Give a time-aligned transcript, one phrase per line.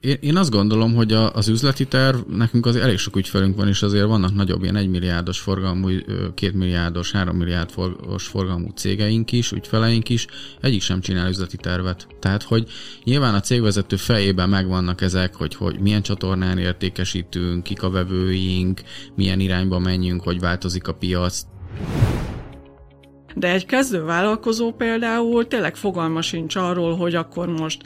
[0.00, 3.68] Én, én azt gondolom, hogy a, az üzleti terv, nekünk azért elég sok ügyfelünk van,
[3.68, 5.88] és azért vannak nagyobb ilyen egymilliárdos forgalmú,
[6.34, 10.26] kétmilliárdos, hárommilliárdos forgalmú cégeink is, ügyfeleink is,
[10.60, 12.06] egyik sem csinál üzleti tervet.
[12.18, 12.68] Tehát, hogy
[13.04, 18.80] nyilván a cégvezető fejében megvannak ezek, hogy, hogy milyen csatornán értékesítünk, kik a vevőink,
[19.14, 21.42] milyen irányba menjünk, hogy változik a piac.
[23.34, 27.82] De egy kezdő vállalkozó például tényleg fogalma sincs arról, hogy akkor most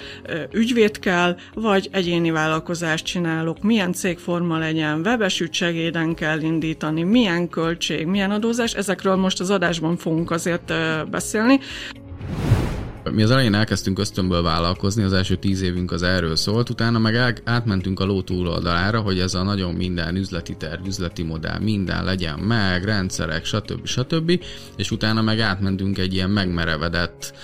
[0.52, 8.06] ügyvéd kell, vagy egyéni vállalkozást csinálok, milyen cégforma legyen, webes ügysegéden kell indítani, milyen költség,
[8.06, 10.72] milyen adózás, ezekről most az adásban fogunk azért
[11.10, 11.60] beszélni.
[13.10, 17.40] Mi az elején elkezdtünk ösztönből vállalkozni, az első tíz évünk az erről szólt, utána meg
[17.44, 22.38] átmentünk a ló túloldalára, hogy ez a nagyon minden üzleti terv, üzleti modell, minden legyen
[22.38, 23.86] meg, rendszerek, stb.
[23.86, 24.40] stb.
[24.76, 27.34] És utána meg átmentünk egy ilyen megmerevedett,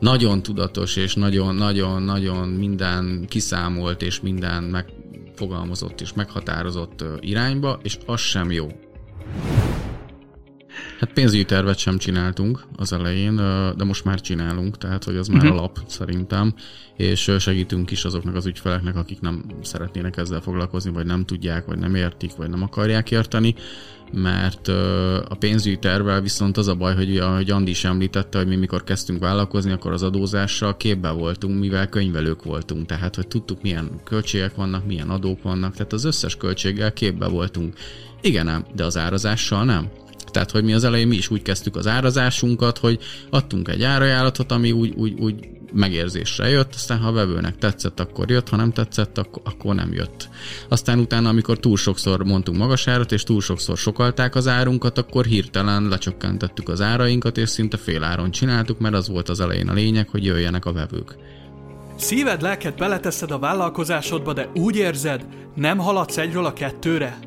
[0.00, 8.50] nagyon tudatos és nagyon-nagyon-nagyon minden kiszámolt és minden megfogalmazott és meghatározott irányba, és az sem
[8.50, 8.68] jó.
[10.98, 13.36] Hát pénzügyi tervet sem csináltunk az elején,
[13.76, 15.58] de most már csinálunk, tehát hogy az már uh-huh.
[15.58, 16.54] alap szerintem,
[16.96, 21.78] és segítünk is azoknak az ügyfeleknek, akik nem szeretnének ezzel foglalkozni, vagy nem tudják, vagy
[21.78, 23.54] nem értik, vagy nem akarják érteni,
[24.12, 24.68] mert
[25.28, 28.84] a pénzügyi tervvel viszont az a baj, hogy ahogy Andi is említette, hogy mi mikor
[28.84, 34.54] kezdtünk vállalkozni, akkor az adózással képbe voltunk, mivel könyvelők voltunk, tehát hogy tudtuk milyen költségek
[34.54, 37.74] vannak, milyen adók vannak, tehát az összes költséggel képbe voltunk.
[38.20, 39.88] Igen, nem, de az árazással nem.
[40.30, 42.98] Tehát, hogy mi az elején mi is úgy kezdtük az árazásunkat, hogy
[43.30, 48.30] adtunk egy árajánlatot, ami úgy, úgy, úgy megérzésre jött, aztán ha a vevőnek tetszett, akkor
[48.30, 50.28] jött, ha nem tetszett, akkor, akkor nem jött.
[50.68, 55.24] Aztán utána, amikor túl sokszor mondtunk magas árat, és túl sokszor sokalták az árunkat, akkor
[55.24, 59.72] hirtelen lecsökkentettük az árainkat, és szinte fél áron csináltuk, mert az volt az elején a
[59.72, 61.16] lényeg, hogy jöjjenek a vevők.
[61.96, 67.18] Szíved, lelked beleteszed a vállalkozásodba, de úgy érzed, nem haladsz egyről a kettőre?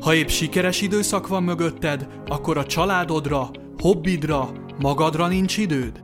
[0.00, 6.02] Ha épp sikeres időszak van mögötted, akkor a családodra, hobbidra, magadra nincs időd?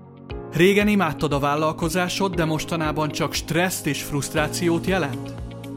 [0.52, 5.34] Régen imádtad a vállalkozásod, de mostanában csak stresszt és frusztrációt jelent?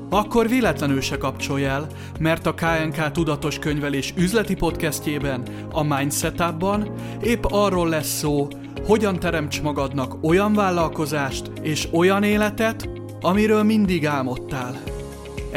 [0.10, 1.88] Akkor véletlenül se kapcsolj el,
[2.20, 8.48] mert a KNK Tudatos Könyvelés üzleti podcastjében, a Mindsetupban épp arról lesz szó,
[8.86, 12.90] hogyan teremts magadnak olyan vállalkozást és olyan életet,
[13.22, 14.97] amiről mindig álmodtál.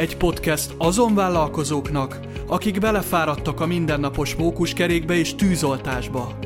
[0.01, 6.39] Egy podcast azon vállalkozóknak, akik belefáradtak a mindennapos mókuskerékbe és tűzoltásba.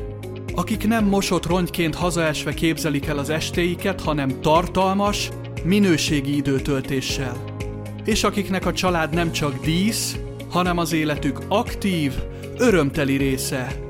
[0.54, 5.28] Akik nem mosott rongyként hazaesve képzelik el az estéiket, hanem tartalmas,
[5.64, 7.44] minőségi időtöltéssel.
[8.04, 10.16] És akiknek a család nem csak dísz,
[10.50, 12.12] hanem az életük aktív,
[12.58, 13.80] örömteli része.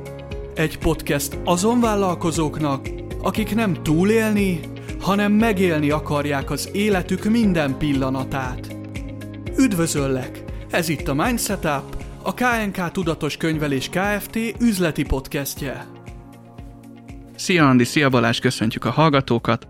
[0.54, 2.88] Egy podcast azon vállalkozóknak,
[3.22, 4.60] akik nem túlélni,
[5.00, 8.75] hanem megélni akarják az életük minden pillanatát.
[9.58, 10.44] Üdvözöllek!
[10.70, 14.36] Ez itt a Mindsetup, a KNK Tudatos Könyvelés Kft.
[14.60, 15.86] üzleti podcastje.
[17.36, 19.68] Szia Andi, szia Balázs, köszöntjük a hallgatókat.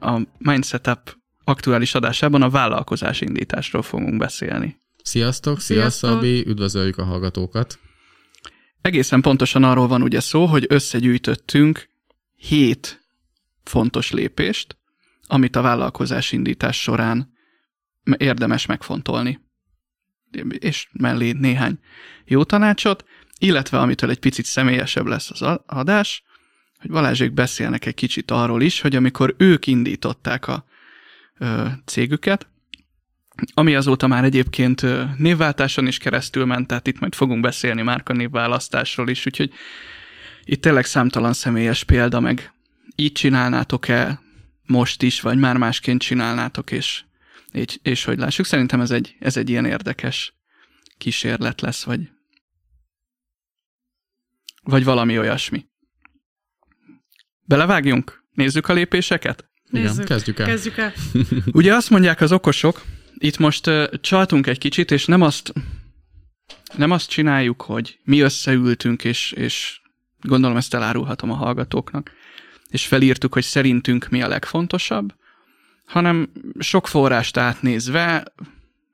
[0.00, 4.80] A Mindsetup aktuális adásában a vállalkozás indításról fogunk beszélni.
[5.02, 6.10] Sziasztok, szia Sziasztok.
[6.10, 7.78] Szabi, üdvözöljük a hallgatókat.
[8.80, 11.88] Egészen pontosan arról van ugye szó, hogy összegyűjtöttünk
[12.36, 13.08] hét
[13.64, 14.76] fontos lépést,
[15.26, 17.34] amit a vállalkozás indítás során
[18.16, 19.40] érdemes megfontolni.
[20.58, 21.78] És mellé néhány
[22.24, 23.04] jó tanácsot,
[23.38, 26.24] illetve amitől egy picit személyesebb lesz az adás,
[26.78, 30.64] hogy Balázsék beszélnek egy kicsit arról is, hogy amikor ők indították a
[31.38, 32.46] ö, cégüket,
[33.54, 34.86] ami azóta már egyébként
[35.18, 39.52] névváltáson is keresztül ment, tehát itt majd fogunk beszélni márka névválasztásról is, úgyhogy
[40.44, 42.52] itt tényleg számtalan személyes példa, meg
[42.96, 44.20] így csinálnátok-e
[44.66, 47.04] most is, vagy már másként csinálnátok, és
[47.56, 50.34] és, és hogy lássuk, szerintem ez egy, ez egy ilyen érdekes
[50.98, 52.10] kísérlet lesz, vagy,
[54.62, 55.66] vagy valami olyasmi.
[57.40, 58.24] Belevágjunk?
[58.32, 59.50] Nézzük a lépéseket?
[59.70, 59.92] Nézzük.
[59.92, 60.46] Igen, kezdjük el.
[60.46, 60.92] Kezdjük el.
[61.52, 65.52] Ugye azt mondják az okosok, itt most uh, csaltunk egy kicsit, és nem azt,
[66.76, 69.80] nem azt csináljuk, hogy mi összeültünk, és, és
[70.20, 72.10] gondolom ezt elárulhatom a hallgatóknak,
[72.68, 75.14] és felírtuk, hogy szerintünk mi a legfontosabb,
[75.86, 78.32] hanem sok forrást átnézve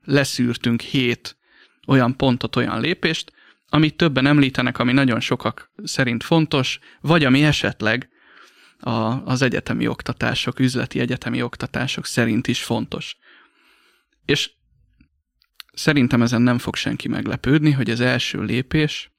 [0.04, 1.36] leszűrtünk hét
[1.86, 3.32] olyan pontot, olyan lépést,
[3.68, 8.08] amit többen említenek, ami nagyon sokak szerint fontos, vagy ami esetleg
[8.78, 8.90] a,
[9.24, 13.16] az egyetemi oktatások, üzleti egyetemi oktatások szerint is fontos.
[14.24, 14.50] És
[15.72, 19.12] szerintem ezen nem fog senki meglepődni, hogy az első lépés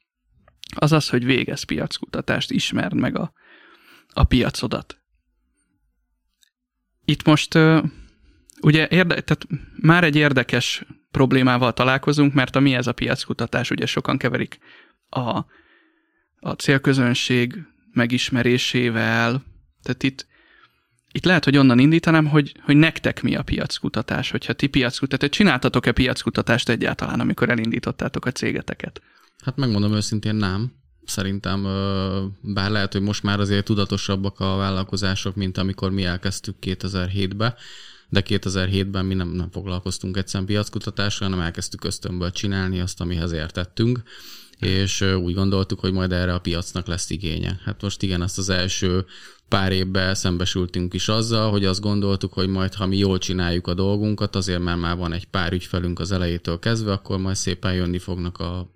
[0.76, 3.34] az az, hogy végez piackutatást, ismerd meg a,
[4.14, 5.03] a piacodat.
[7.06, 7.54] Itt most
[8.62, 13.86] ugye érde, tehát már egy érdekes problémával találkozunk, mert a mi ez a piackutatás, ugye
[13.86, 14.58] sokan keverik
[15.10, 15.46] a,
[16.40, 17.64] a célközönség
[17.94, 19.44] megismerésével,
[19.82, 20.28] tehát itt,
[21.12, 25.92] itt lehet, hogy onnan indítanám, hogy, hogy nektek mi a piackutatás, hogyha ti piackutatást, csináltatok-e
[25.92, 29.02] piackutatást egyáltalán, amikor elindítottátok a cégeteket?
[29.46, 30.83] Hát megmondom őszintén nem.
[31.06, 31.64] Szerintem,
[32.42, 37.54] bár lehet, hogy most már azért tudatosabbak a vállalkozások, mint amikor mi elkezdtük 2007-ben,
[38.10, 44.02] de 2007-ben mi nem, nem foglalkoztunk egyszerűen piackutatással, hanem elkezdtük ösztönből csinálni azt, amihez értettünk,
[44.60, 47.60] és úgy gondoltuk, hogy majd erre a piacnak lesz igénye.
[47.64, 49.06] Hát most igen, azt az első
[49.48, 53.74] pár évben szembesültünk is azzal, hogy azt gondoltuk, hogy majd ha mi jól csináljuk a
[53.74, 57.98] dolgunkat, azért mert már van egy pár ügyfelünk az elejétől kezdve, akkor majd szépen jönni
[57.98, 58.72] fognak a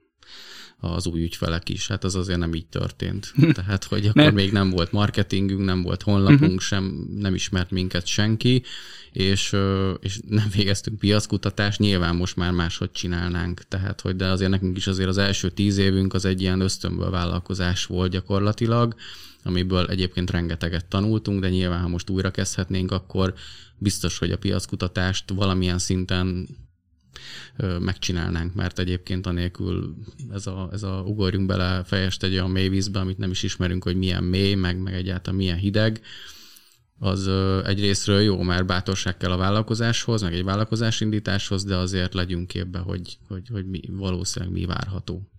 [0.79, 1.87] az új ügyfelek is.
[1.87, 3.33] Hát az azért nem így történt.
[3.53, 4.29] Tehát, hogy akkor ne.
[4.29, 6.59] még nem volt marketingünk, nem volt honlapunk uh-huh.
[6.59, 8.63] sem, nem ismert minket senki,
[9.11, 9.55] és,
[9.99, 13.61] és nem végeztünk piackutatást, nyilván most már máshogy csinálnánk.
[13.67, 17.09] Tehát, hogy de azért nekünk is azért az első tíz évünk az egy ilyen ösztönből
[17.09, 18.95] vállalkozás volt gyakorlatilag,
[19.43, 23.33] amiből egyébként rengeteget tanultunk, de nyilván, ha most újra kezdhetnénk, akkor
[23.77, 26.47] biztos, hogy a piackutatást valamilyen szinten
[27.79, 29.95] megcsinálnánk, mert egyébként anélkül
[30.31, 33.83] ez a, ez a ugorjunk bele fejest egy olyan mély vízbe, amit nem is ismerünk,
[33.83, 36.01] hogy milyen mély, meg, meg egyáltalán milyen hideg,
[36.99, 37.27] az
[37.65, 43.17] egyrésztről jó, mert bátorság kell a vállalkozáshoz, meg egy vállalkozásindításhoz, de azért legyünk képbe, hogy,
[43.27, 45.31] hogy, hogy mi, valószínűleg mi várható.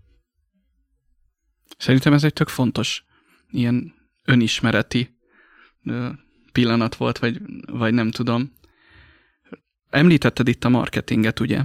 [1.79, 3.05] Szerintem ez egy tök fontos
[3.51, 3.95] ilyen
[4.25, 5.19] önismereti
[6.53, 8.53] pillanat volt, vagy, vagy nem tudom.
[9.91, 11.63] Említetted itt a marketinget, ugye?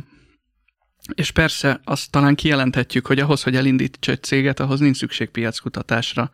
[1.15, 6.31] És persze azt talán kijelenthetjük, hogy ahhoz, hogy elindíts egy céget, ahhoz nincs szükség piackutatásra.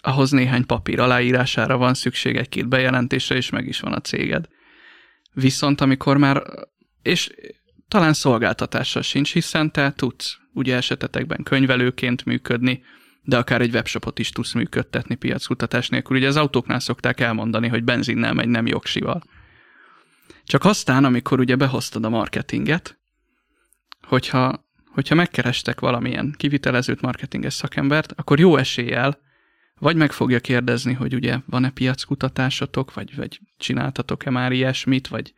[0.00, 4.48] Ahhoz néhány papír aláírására van szükség, egy-két bejelentésre, és meg is van a céged.
[5.32, 6.42] Viszont amikor már,
[7.02, 7.30] és
[7.88, 12.82] talán szolgáltatással sincs, hiszen te tudsz ugye esetetekben könyvelőként működni,
[13.22, 16.16] de akár egy webshopot is tudsz működtetni piackutatás nélkül.
[16.16, 19.22] Ugye az autóknál szokták elmondani, hogy benzinnel megy, nem jogsival.
[20.44, 22.97] Csak aztán, amikor ugye behoztad a marketinget,
[24.08, 29.18] hogyha, hogyha megkerestek valamilyen kivitelezőt, marketinges szakembert, akkor jó eséllyel
[29.78, 35.34] vagy meg fogja kérdezni, hogy ugye van-e piackutatásotok, vagy, vagy csináltatok-e már ilyesmit, vagy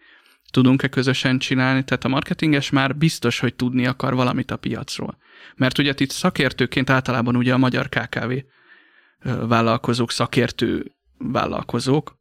[0.51, 1.85] tudunk-e közösen csinálni.
[1.85, 5.19] Tehát a marketinges már biztos, hogy tudni akar valamit a piacról.
[5.57, 8.33] Mert ugye itt szakértőként általában ugye a magyar KKV
[9.49, 12.19] vállalkozók, szakértő vállalkozók,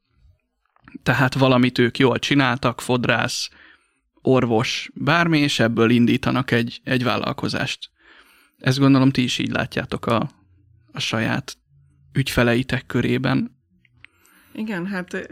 [1.03, 3.49] tehát valamit ők jól csináltak, fodrász,
[4.21, 7.89] orvos, bármi, és ebből indítanak egy, egy vállalkozást.
[8.57, 10.29] Ezt gondolom ti is így látjátok a,
[10.91, 11.57] a saját
[12.13, 13.57] ügyfeleitek körében.
[14.53, 15.29] Igen, hát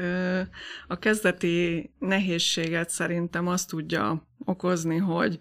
[0.87, 5.39] a kezdeti nehézséget szerintem azt tudja okozni, hogy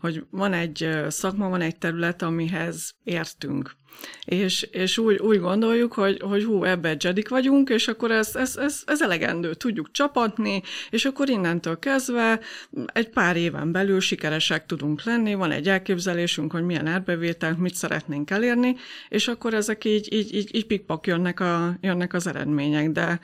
[0.00, 3.76] hogy van egy szakma, van egy terület, amihez értünk.
[4.24, 8.56] És, és úgy, úgy gondoljuk, hogy, hogy hú, ebbe jedik vagyunk, és akkor ez, ez,
[8.56, 12.40] ez, ez elegendő, tudjuk csapatni, és akkor innentől kezdve
[12.86, 18.30] egy pár éven belül sikeresek tudunk lenni, van egy elképzelésünk, hogy milyen árbevételt, mit szeretnénk
[18.30, 18.76] elérni,
[19.08, 23.20] és akkor ezek így, így, így, így pikpak jönnek, a, jönnek az eredmények, de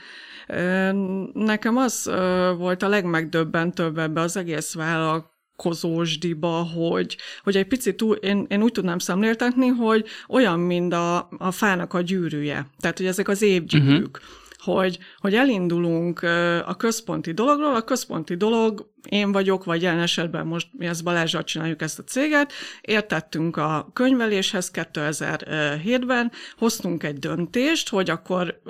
[1.32, 2.10] nekem az
[2.56, 8.62] volt a legmegdöbbentőbb ebbe az egész vállalkozás, kozósdiba, hogy, hogy egy picit túl, én, én
[8.62, 12.66] úgy tudnám szemléltetni, hogy olyan, mint a, a fának a gyűrűje.
[12.80, 14.16] Tehát, hogy ezek az évgyűrűk.
[14.16, 16.22] Uh-huh hogy, hogy elindulunk
[16.66, 21.44] a központi dologról, a központi dolog én vagyok, vagy jelen esetben most mi ezt Balázsral
[21.44, 28.60] csináljuk ezt a céget, értettünk a könyveléshez 2007-ben, hoztunk egy döntést, hogy akkor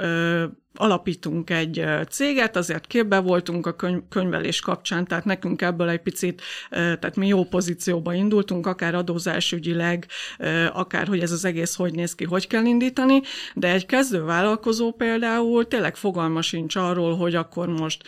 [0.77, 6.43] alapítunk egy céget, azért képbe voltunk a könyv, könyvelés kapcsán, tehát nekünk ebből egy picit,
[6.71, 10.07] tehát mi jó pozícióba indultunk, akár adózásügyileg,
[10.73, 13.21] akár hogy ez az egész hogy néz ki, hogy kell indítani,
[13.55, 18.03] de egy kezdő vállalkozó például tényleg fogalma sincs arról, hogy akkor most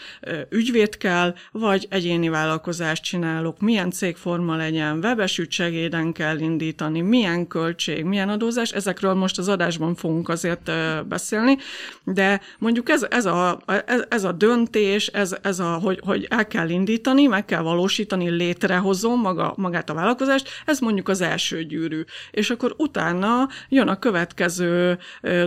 [0.51, 1.87] ügyvéd kell, vagy
[2.19, 9.15] egyéni vállalkozást csinálok, milyen cégforma legyen, webes ügysegéden kell indítani, milyen költség, milyen adózás, ezekről
[9.15, 10.71] most az adásban fogunk azért
[11.09, 11.57] beszélni,
[12.05, 16.47] de mondjuk ez, ez, a, ez, ez a döntés, ez, ez a, hogy, hogy el
[16.47, 22.05] kell indítani, meg kell valósítani, létrehozom maga, magát a vállalkozást, ez mondjuk az első gyűrű.
[22.31, 24.99] És akkor utána jön a következő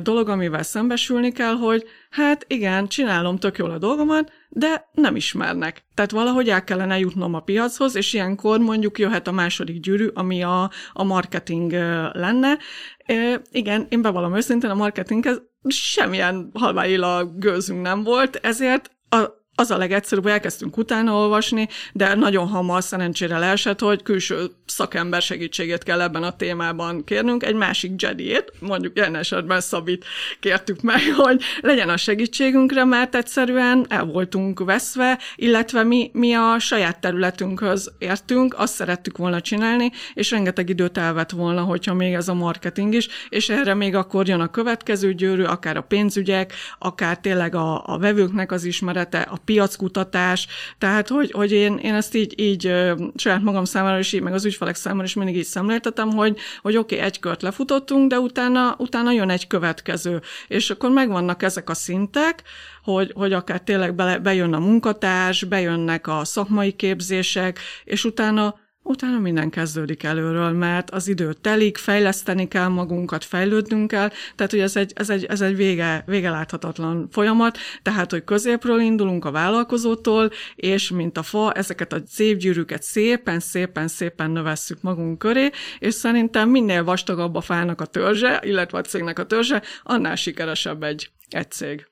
[0.03, 5.83] dolog, amivel szembesülni kell, hogy hát igen, csinálom tök jól a dolgomat, de nem ismernek.
[5.93, 10.43] Tehát valahogy el kellene jutnom a piachoz, és ilyenkor mondjuk jöhet a második gyűrű, ami
[10.43, 11.71] a, a marketing
[12.11, 12.57] lenne.
[13.05, 19.71] E, igen, én bevallom őszintén, a marketinghez semmilyen halváilla gőzünk nem volt, ezért a, az
[19.71, 25.83] a legegyszerűbb, hogy elkezdtünk utána olvasni, de nagyon hamar szerencsére leesett, hogy külső szakember segítségét
[25.83, 30.05] kell ebben a témában kérnünk, egy másik Jediét, mondjuk jelen esetben Szabit
[30.39, 36.59] kértük meg, hogy legyen a segítségünkre, mert egyszerűen el voltunk veszve, illetve mi, mi a
[36.59, 42.27] saját területünkhöz értünk, azt szerettük volna csinálni, és rengeteg időt elvett volna, hogyha még ez
[42.27, 47.19] a marketing is, és erre még akkor jön a következő győrű, akár a pénzügyek, akár
[47.19, 52.39] tényleg a, a vevőknek az ismerete, a piackutatás, tehát hogy, hogy én, én ezt így,
[52.39, 52.73] így
[53.15, 56.77] saját magam számára is, így, meg az ügyfelek számára is mindig így szemléltetem, hogy, hogy
[56.77, 60.21] oké, okay, egy kört lefutottunk, de utána, utána jön egy következő.
[60.47, 62.43] És akkor megvannak ezek a szintek,
[62.83, 69.19] hogy, hogy akár tényleg be, bejön a munkatárs, bejönnek a szakmai képzések, és utána utána
[69.19, 74.75] minden kezdődik előről, mert az idő telik, fejleszteni kell magunkat, fejlődnünk kell, tehát hogy ez
[74.75, 80.31] egy, ez egy, ez egy vége, vége láthatatlan folyamat, tehát hogy középről indulunk a vállalkozótól,
[80.55, 85.93] és mint a fa, ezeket a szép gyűrűket szépen, szépen, szépen növesszük magunk köré, és
[85.93, 91.09] szerintem minél vastagabb a fának a törzse, illetve a cégnek a törzse, annál sikeresebb egy,
[91.29, 91.87] egy cég.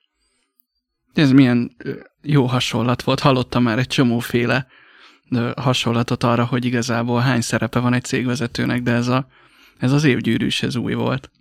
[1.13, 1.75] Ez milyen
[2.22, 4.67] jó hasonlat volt, hallottam már egy csomóféle
[5.55, 9.27] hasonlatot arra, hogy igazából hány szerepe van egy cégvezetőnek, de ez, a,
[9.77, 11.31] ez az évgyűrűs, ez új volt.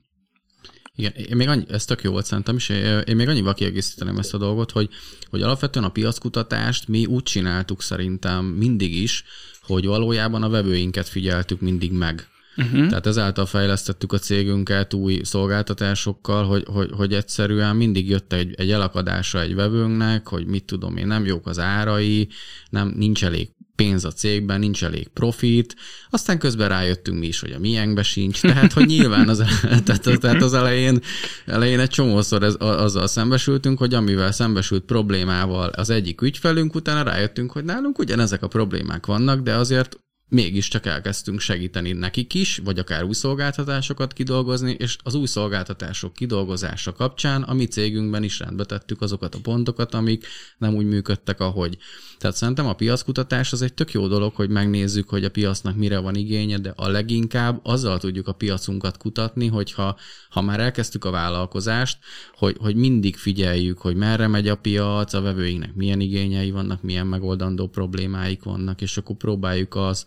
[0.94, 2.68] Igen, én még annyi, ez tök jó volt szerintem, és
[3.04, 4.88] én még annyival kiegészíteném ezt a dolgot, hogy,
[5.30, 9.24] hogy alapvetően a piackutatást mi úgy csináltuk szerintem mindig is,
[9.62, 12.28] hogy valójában a vevőinket figyeltük mindig meg.
[12.56, 12.88] Uh-huh.
[12.88, 18.70] Tehát ezáltal fejlesztettük a cégünket új szolgáltatásokkal, hogy, hogy, hogy egyszerűen mindig jött egy, egy
[18.70, 22.28] elakadása egy vevőnknek, hogy mit tudom én, nem jók az árai,
[22.70, 25.76] nem, nincs elég pénz a cégben, nincs elég profit,
[26.10, 29.42] aztán közben rájöttünk mi is, hogy a miénkbe sincs, tehát hogy nyilván az,
[30.20, 31.00] tehát, az elején,
[31.46, 37.52] elején egy csomószor ez, azzal szembesültünk, hogy amivel szembesült problémával az egyik ügyfelünk, utána rájöttünk,
[37.52, 43.04] hogy nálunk ugyanezek a problémák vannak, de azért mégiscsak elkezdtünk segíteni nekik is, vagy akár
[43.04, 49.00] új szolgáltatásokat kidolgozni, és az új szolgáltatások kidolgozása kapcsán a mi cégünkben is rendbe tettük
[49.00, 50.26] azokat a pontokat, amik
[50.58, 51.78] nem úgy működtek, ahogy.
[52.18, 55.98] Tehát szerintem a piackutatás az egy tök jó dolog, hogy megnézzük, hogy a piacnak mire
[55.98, 59.96] van igénye, de a leginkább azzal tudjuk a piacunkat kutatni, hogyha
[60.30, 61.98] ha már elkezdtük a vállalkozást,
[62.34, 67.06] hogy, hogy mindig figyeljük, hogy merre megy a piac, a vevőinknek milyen igényei vannak, milyen
[67.06, 70.06] megoldandó problémáik vannak, és akkor próbáljuk az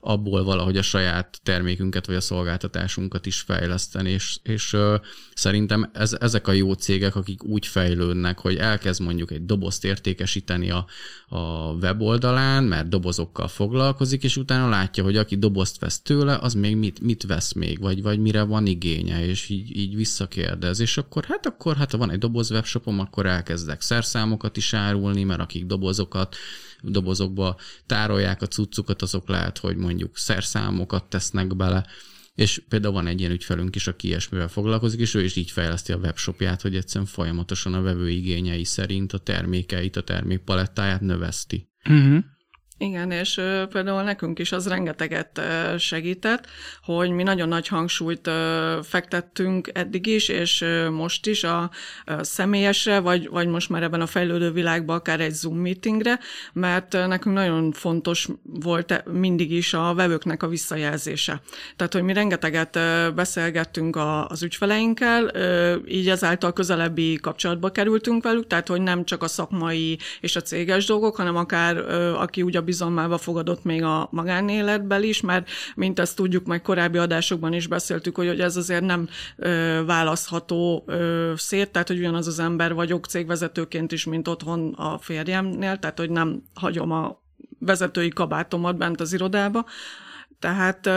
[0.01, 4.95] abból valahogy a saját termékünket vagy a szolgáltatásunkat is fejleszteni, és, és uh,
[5.33, 10.69] szerintem ez, ezek a jó cégek, akik úgy fejlődnek, hogy elkezd mondjuk egy dobozt értékesíteni
[10.71, 10.85] a,
[11.29, 16.75] a weboldalán, mert dobozokkal foglalkozik, és utána látja, hogy aki dobozt vesz tőle, az még
[16.75, 21.23] mit, mit vesz még, vagy, vagy mire van igénye, és így, így visszakérdez, és akkor
[21.23, 25.65] hát akkor hát ha van egy doboz webshopom, akkor elkezdek szerszámokat is árulni, mert akik
[25.65, 26.35] dobozokat
[26.81, 27.55] dobozokba
[27.85, 31.85] tárolják a cuccukat, azok lehet, hogy mondjuk szerszámokat tesznek bele,
[32.35, 35.91] és például van egy ilyen ügyfelünk is, aki ilyesmivel foglalkozik, és ő is így fejleszti
[35.91, 41.69] a webshopját, hogy egyszerűen folyamatosan a vevő igényei szerint a termékeit, a termékpalettáját növeszti.
[41.89, 42.23] Uh-huh.
[42.81, 45.41] Igen, és például nekünk is az rengeteget
[45.77, 46.47] segített,
[46.83, 48.29] hogy mi nagyon nagy hangsúlyt
[48.81, 51.69] fektettünk eddig is, és most is a
[52.21, 56.19] személyesre, vagy, vagy most már ebben a fejlődő világban akár egy Zoom meetingre,
[56.53, 61.41] mert nekünk nagyon fontos volt e, mindig is a vevőknek a visszajelzése.
[61.75, 62.79] Tehát, hogy mi rengeteget
[63.15, 63.97] beszélgettünk
[64.27, 65.31] az ügyfeleinkkel,
[65.87, 70.85] így ezáltal közelebbi kapcsolatba kerültünk velük, tehát, hogy nem csak a szakmai és a céges
[70.85, 71.77] dolgok, hanem akár
[72.15, 76.97] aki úgy a bizalmába fogadott még a magánéletben is, mert mint ezt tudjuk, meg korábbi
[76.97, 82.27] adásokban is beszéltük, hogy, hogy ez azért nem ö, választható ö, szét, tehát hogy ugyanaz
[82.27, 87.21] az ember vagyok cégvezetőként is, mint otthon a férjemnél, tehát hogy nem hagyom a
[87.59, 89.65] vezetői kabátomat bent az irodába,
[90.41, 90.89] tehát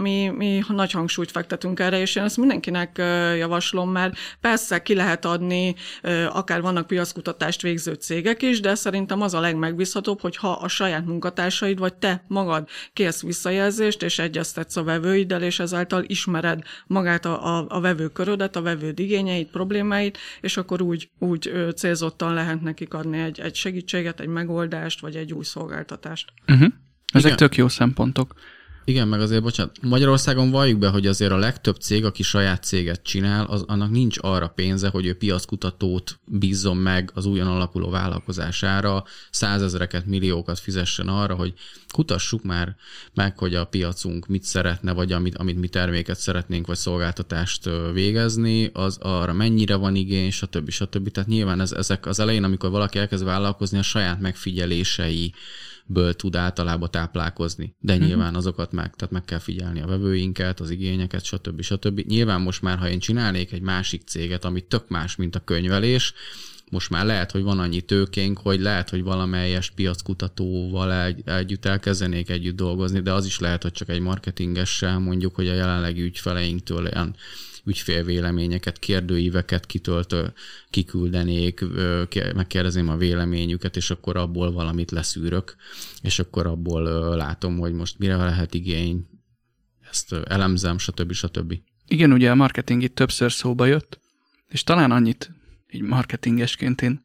[0.00, 2.96] mi, mi nagy hangsúlyt fektetünk erre, és én ezt mindenkinek
[3.36, 5.74] javaslom, mert persze ki lehet adni,
[6.28, 11.06] akár vannak piackutatást végző cégek is, de szerintem az a legmegbízhatóbb, hogy ha a saját
[11.06, 17.58] munkatársaid vagy te magad kérsz visszajelzést, és egyeztetsz a vevőiddel, és ezáltal ismered magát a,
[17.58, 23.18] a, a vevőkörödet, a vevőd igényeit, problémáit, és akkor úgy, úgy célzottan lehet nekik adni
[23.18, 26.32] egy, egy segítséget, egy megoldást, vagy egy új szolgáltatást.
[26.46, 26.68] Uh-huh.
[27.12, 27.36] Ezek Igen.
[27.36, 28.34] tök jó szempontok.
[28.84, 33.02] Igen, meg azért, bocsánat, Magyarországon valljuk be, hogy azért a legtöbb cég, aki saját céget
[33.02, 39.04] csinál, az, annak nincs arra pénze, hogy ő piackutatót bízzon meg az újon alakuló vállalkozására,
[39.30, 41.54] százezreket, milliókat fizessen arra, hogy
[41.92, 42.76] kutassuk már
[43.14, 48.70] meg, hogy a piacunk mit szeretne, vagy amit, amit mi terméket szeretnénk, vagy szolgáltatást végezni,
[48.72, 50.70] az arra mennyire van igény, stb.
[50.70, 51.10] stb.
[51.10, 55.34] Tehát nyilván ez, ezek az elején, amikor valaki elkezd vállalkozni, a saját megfigyelései,
[55.92, 57.76] ből tud általában táplálkozni.
[57.78, 58.08] De uh-huh.
[58.08, 61.62] nyilván azokat meg, tehát meg kell figyelni a vevőinket, az igényeket, stb.
[61.62, 62.00] stb.
[62.00, 66.14] Nyilván most már, ha én csinálnék egy másik céget, ami tök más, mint a könyvelés,
[66.72, 72.30] most már lehet, hogy van annyi tőkénk, hogy lehet, hogy valamelyes piackutatóval egy, együtt elkezdenék
[72.30, 76.84] együtt dolgozni, de az is lehet, hogy csak egy marketingessel mondjuk, hogy a jelenlegi ügyfeleinktől
[76.84, 77.16] olyan
[77.64, 80.32] ügyfélvéleményeket, kérdőíveket kitöltő,
[80.70, 81.64] kiküldenék,
[82.34, 85.56] megkérdezném a véleményüket, és akkor abból valamit leszűrök,
[86.02, 86.82] és akkor abból
[87.16, 89.06] látom, hogy most mire lehet igény,
[89.90, 91.12] ezt elemzem, stb.
[91.12, 91.54] stb.
[91.88, 94.00] Igen, ugye a marketing itt többször szóba jött,
[94.48, 95.41] és talán annyit
[95.72, 97.02] így marketingesként én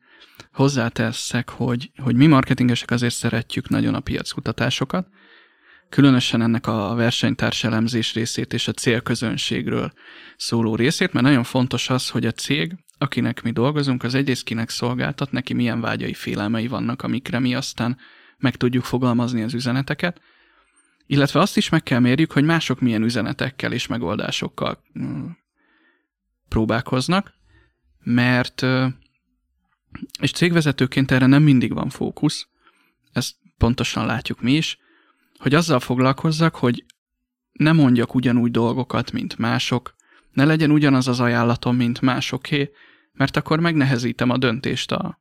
[0.51, 5.07] hozzáteszek, hogy, hogy mi marketingesek azért szeretjük nagyon a piackutatásokat,
[5.89, 9.91] különösen ennek a versenytárs elemzés részét és a célközönségről
[10.37, 14.69] szóló részét, mert nagyon fontos az, hogy a cég, akinek mi dolgozunk, az egyrészt kinek
[14.69, 17.97] szolgáltat, neki milyen vágyai, félelmei vannak, amikre mi aztán
[18.37, 20.21] meg tudjuk fogalmazni az üzeneteket,
[21.05, 25.25] illetve azt is meg kell mérjük, hogy mások milyen üzenetekkel és megoldásokkal mm,
[26.49, 27.33] próbálkoznak,
[28.09, 28.65] mert
[30.19, 32.47] és cégvezetőként erre nem mindig van fókusz,
[33.11, 34.77] ezt pontosan látjuk mi is,
[35.37, 36.85] hogy azzal foglalkozzak, hogy
[37.51, 39.95] ne mondjak ugyanúgy dolgokat, mint mások,
[40.31, 42.71] ne legyen ugyanaz az ajánlatom, mint másoké,
[43.13, 45.19] mert akkor megnehezítem a döntést a,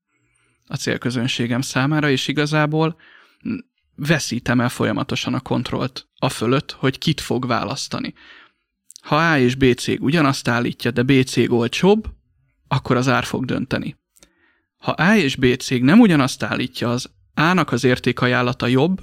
[0.66, 2.96] a célközönségem számára, és igazából
[3.94, 8.14] veszítem el folyamatosan a kontrollt a fölött, hogy kit fog választani.
[9.00, 12.15] Ha A és B cég ugyanazt állítja, de B cég olcsóbb,
[12.68, 13.96] akkor az ár fog dönteni.
[14.76, 19.00] Ha A és B cég nem ugyanazt állítja, az A-nak az értékajánlata jobb,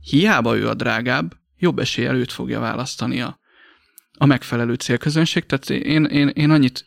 [0.00, 3.38] hiába ő a drágább, jobb eséllyel őt fogja választani a,
[4.18, 5.46] a megfelelő célközönség.
[5.46, 6.84] Tehát én, én, én annyit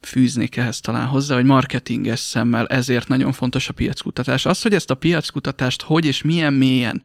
[0.00, 4.46] fűznék ehhez talán hozzá, hogy marketinges szemmel ezért nagyon fontos a piackutatás.
[4.46, 7.04] Az, hogy ezt a piackutatást hogy és milyen mélyen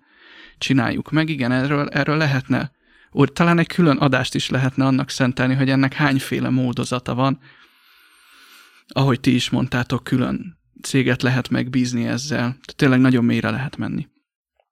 [0.58, 2.72] csináljuk meg, igen, erről, erről lehetne,
[3.12, 7.40] úgy talán egy külön adást is lehetne annak szentelni, hogy ennek hányféle módozata van.
[8.94, 12.38] Ahogy ti is mondtátok, külön céget lehet megbízni ezzel.
[12.38, 14.08] Tehát tényleg nagyon mélyre lehet menni.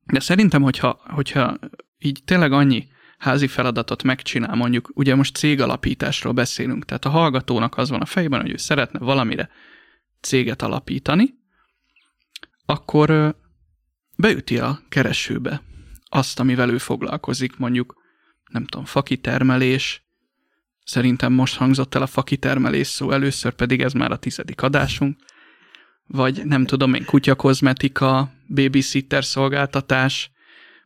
[0.05, 1.59] De szerintem, hogyha, hogyha
[1.97, 7.89] így tényleg annyi házi feladatot megcsinál, mondjuk, ugye most cégalapításról beszélünk, tehát a hallgatónak az
[7.89, 9.49] van a fejében, hogy ő szeretne valamire
[10.21, 11.33] céget alapítani,
[12.65, 13.37] akkor
[14.17, 15.61] beüti a keresőbe
[16.09, 17.95] azt, amivel ő foglalkozik, mondjuk,
[18.49, 20.06] nem tudom, fakitermelés,
[20.87, 25.17] szerintem most hangzott el a fakitermelés szó, először pedig ez már a tizedik adásunk,
[26.07, 30.31] vagy nem tudom én, kutyakozmetika, babysitter szolgáltatás,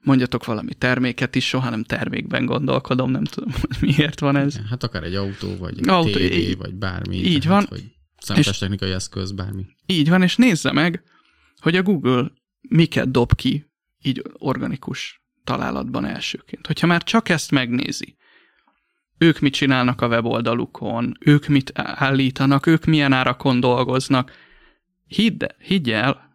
[0.01, 4.59] mondjatok valami terméket is, soha nem termékben gondolkodom, nem tudom, hogy miért van ez.
[4.69, 7.15] Hát akár egy autó, vagy egy autó, tévé, így, vagy bármi.
[7.17, 7.67] Így tehát, van.
[7.69, 9.65] Vagy számítástechnikai eszköz, bármi.
[9.85, 11.03] Így van, és nézze meg,
[11.59, 13.65] hogy a Google miket dob ki
[14.01, 16.67] így organikus találatban elsőként.
[16.67, 18.15] Hogyha már csak ezt megnézi,
[19.21, 24.31] ők mit csinálnak a weboldalukon, ők mit állítanak, ők milyen árakon dolgoznak,
[25.07, 26.29] hidd, higgy el,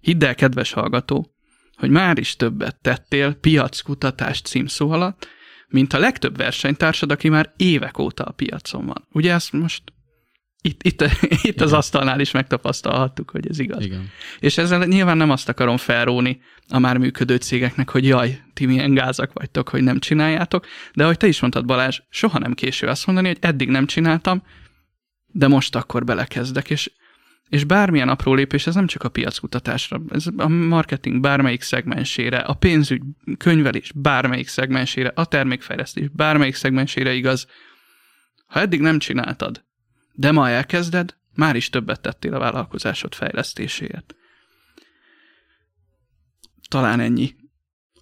[0.00, 1.34] hidd el, kedves hallgató,
[1.76, 5.28] hogy már is többet tettél piackutatás címszó alatt,
[5.68, 9.06] mint a legtöbb versenytársad, aki már évek óta a piacon van.
[9.12, 9.82] Ugye ezt most
[10.66, 11.04] itt, itt,
[11.50, 13.84] itt az asztalnál is megtapasztalhattuk, hogy ez igaz.
[13.84, 14.10] Igen.
[14.38, 18.94] És ezzel nyilván nem azt akarom felróni a már működő cégeknek, hogy jaj, ti milyen
[18.94, 23.06] gázak vagytok, hogy nem csináljátok, de ahogy te is mondtad Balázs, soha nem késő azt
[23.06, 24.42] mondani, hogy eddig nem csináltam,
[25.26, 26.90] de most akkor belekezdek, és
[27.48, 32.54] és bármilyen apró lépés, ez nem csak a piackutatásra, ez a marketing bármelyik szegmensére, a
[32.54, 33.02] pénzügy,
[33.36, 37.46] könyvelés bármelyik szegmensére, a termékfejlesztés bármelyik szegmensére igaz.
[38.46, 39.64] Ha eddig nem csináltad,
[40.14, 44.14] de ma elkezded, már is többet tettél a vállalkozásod fejlesztéséért.
[46.68, 47.36] Talán ennyi.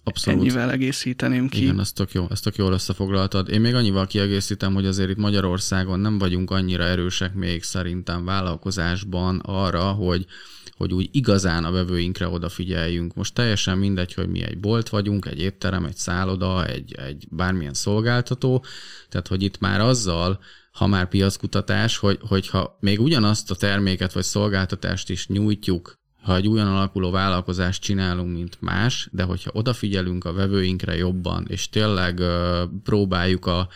[0.03, 0.39] Abszolút.
[0.39, 1.61] Ennyivel egészíteném ki.
[1.61, 3.49] Igen, ezt tök, jó, ezt tök jól összefoglaltad.
[3.49, 9.39] Én még annyival kiegészítem, hogy azért itt Magyarországon nem vagyunk annyira erősek még szerintem vállalkozásban
[9.39, 10.25] arra, hogy
[10.77, 13.13] hogy úgy igazán a vevőinkre odafigyeljünk.
[13.13, 17.73] Most teljesen mindegy, hogy mi egy bolt vagyunk, egy étterem, egy szálloda, egy, egy bármilyen
[17.73, 18.65] szolgáltató,
[19.09, 20.39] tehát hogy itt már azzal,
[20.71, 26.47] ha már piackutatás, hogy, hogyha még ugyanazt a terméket vagy szolgáltatást is nyújtjuk ha egy
[26.47, 32.21] újon alakuló vállalkozást csinálunk, mint más, de hogyha odafigyelünk a vevőinkre jobban, és tényleg
[32.83, 33.67] próbáljuk a,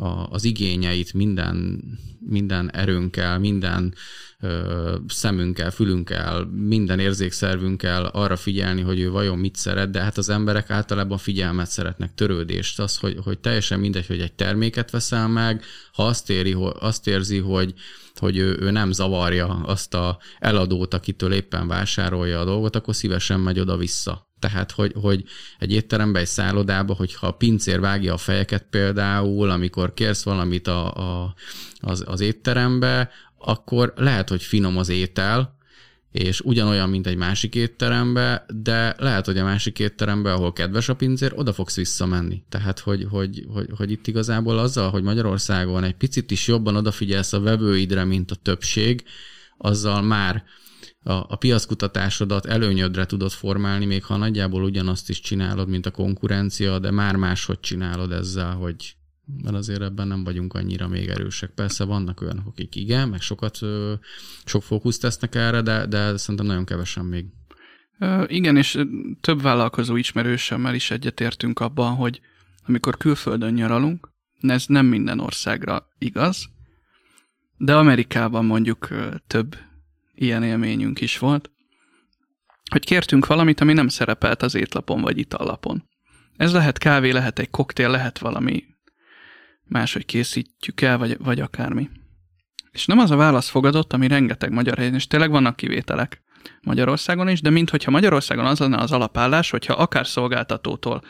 [0.00, 1.80] a, az igényeit minden,
[2.18, 3.94] minden erőnkkel, minden
[4.40, 10.28] ö, szemünkkel, fülünkkel, minden érzékszervünkkel arra figyelni, hogy ő vajon mit szeret, de hát az
[10.28, 15.64] emberek általában figyelmet szeretnek, törődést, az, hogy, hogy teljesen mindegy, hogy egy terméket veszel meg,
[15.92, 17.74] ha azt, éri, azt érzi, hogy,
[18.14, 23.40] hogy ő, ő nem zavarja azt a eladót, akitől éppen vásárolja a dolgot, akkor szívesen
[23.40, 24.29] megy oda-vissza.
[24.40, 25.24] Tehát, hogy, hogy
[25.58, 30.94] egy étterembe, egy szállodába, hogyha a pincér vágja a fejeket például, amikor kérsz valamit a,
[30.94, 31.34] a,
[31.80, 35.58] az, az étterembe, akkor lehet, hogy finom az étel,
[36.12, 40.94] és ugyanolyan, mint egy másik étterembe, de lehet, hogy a másik étterembe, ahol kedves a
[40.94, 42.42] pincér, oda fogsz visszamenni.
[42.48, 47.32] Tehát, hogy, hogy, hogy, hogy itt igazából azzal, hogy Magyarországon egy picit is jobban odafigyelsz
[47.32, 49.04] a vevőidre, mint a többség,
[49.56, 50.44] azzal már
[51.02, 56.78] a, a piackutatásodat előnyödre tudod formálni, még ha nagyjából ugyanazt is csinálod, mint a konkurencia,
[56.78, 58.94] de már máshogy csinálod ezzel, hogy
[59.42, 61.50] mert azért ebben nem vagyunk annyira még erősek.
[61.50, 63.58] Persze vannak olyanok, akik igen, meg sokat,
[64.44, 67.26] sok fókuszt tesznek erre, de, de szerintem nagyon kevesen még.
[68.26, 68.78] Igen, és
[69.20, 72.20] több vállalkozó ismerősömmel is egyetértünk abban, hogy
[72.66, 76.48] amikor külföldön nyaralunk, ez nem minden országra igaz,
[77.56, 78.88] de Amerikában mondjuk
[79.26, 79.56] több
[80.20, 81.50] ilyen élményünk is volt,
[82.70, 85.88] hogy kértünk valamit, ami nem szerepelt az étlapon vagy itallapon.
[86.36, 88.64] Ez lehet kávé, lehet egy koktél, lehet valami
[89.64, 91.90] máshogy készítjük el, vagy, vagy akármi.
[92.70, 96.22] És nem az a válasz fogadott, ami rengeteg magyar helyen, és tényleg vannak kivételek
[96.62, 101.02] Magyarországon is, de minthogyha Magyarországon az lenne az alapállás, hogyha akár szolgáltatótól,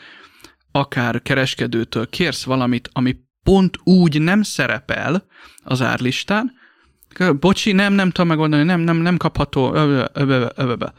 [0.71, 5.25] akár kereskedőtől kérsz valamit, ami pont úgy nem szerepel
[5.63, 6.59] az árlistán,
[7.39, 10.93] bocsi, nem, nem tudom megoldani, nem, nem, nem kapható, öbe, öbe, öbe.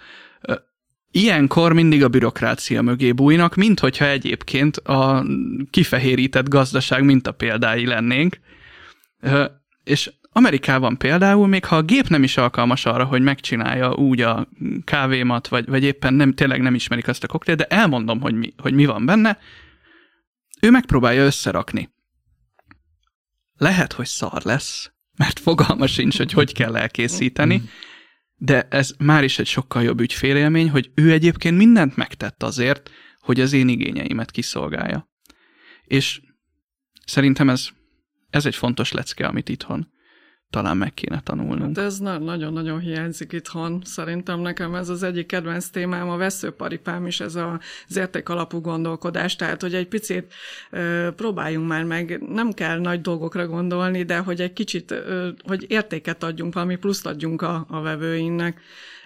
[1.10, 5.24] Ilyenkor mindig a bürokrácia mögé bújnak, mint hogyha egyébként a
[5.70, 8.38] kifehérített gazdaság minta példái lennénk.
[9.84, 14.48] És Amerikában például, még ha a gép nem is alkalmas arra, hogy megcsinálja úgy a
[14.84, 18.54] kávémat, vagy, vagy éppen nem, tényleg nem ismerik azt a koktélt, de elmondom, hogy mi,
[18.58, 19.38] hogy mi van benne,
[20.60, 21.94] ő megpróbálja összerakni.
[23.56, 27.62] Lehet, hogy szar lesz, mert fogalma sincs, hogy hogy kell elkészíteni,
[28.36, 33.40] de ez már is egy sokkal jobb ügyfélélmény, hogy ő egyébként mindent megtett azért, hogy
[33.40, 35.10] az én igényeimet kiszolgálja.
[35.84, 36.20] És
[37.06, 37.68] szerintem ez,
[38.30, 39.92] ez egy fontos lecke, amit itthon
[40.52, 41.74] talán meg kéne tanulnunk.
[41.74, 43.82] De ez nagyon-nagyon hiányzik itthon.
[43.84, 49.60] Szerintem nekem ez az egyik kedvenc témám, a veszőparipám is ez az értékalapú gondolkodás, tehát
[49.60, 50.32] hogy egy picit
[50.70, 55.64] ö, próbáljunk már meg, nem kell nagy dolgokra gondolni, de hogy egy kicsit, ö, hogy
[55.68, 58.60] értéket adjunk, valami pluszt adjunk a, a vevőinknek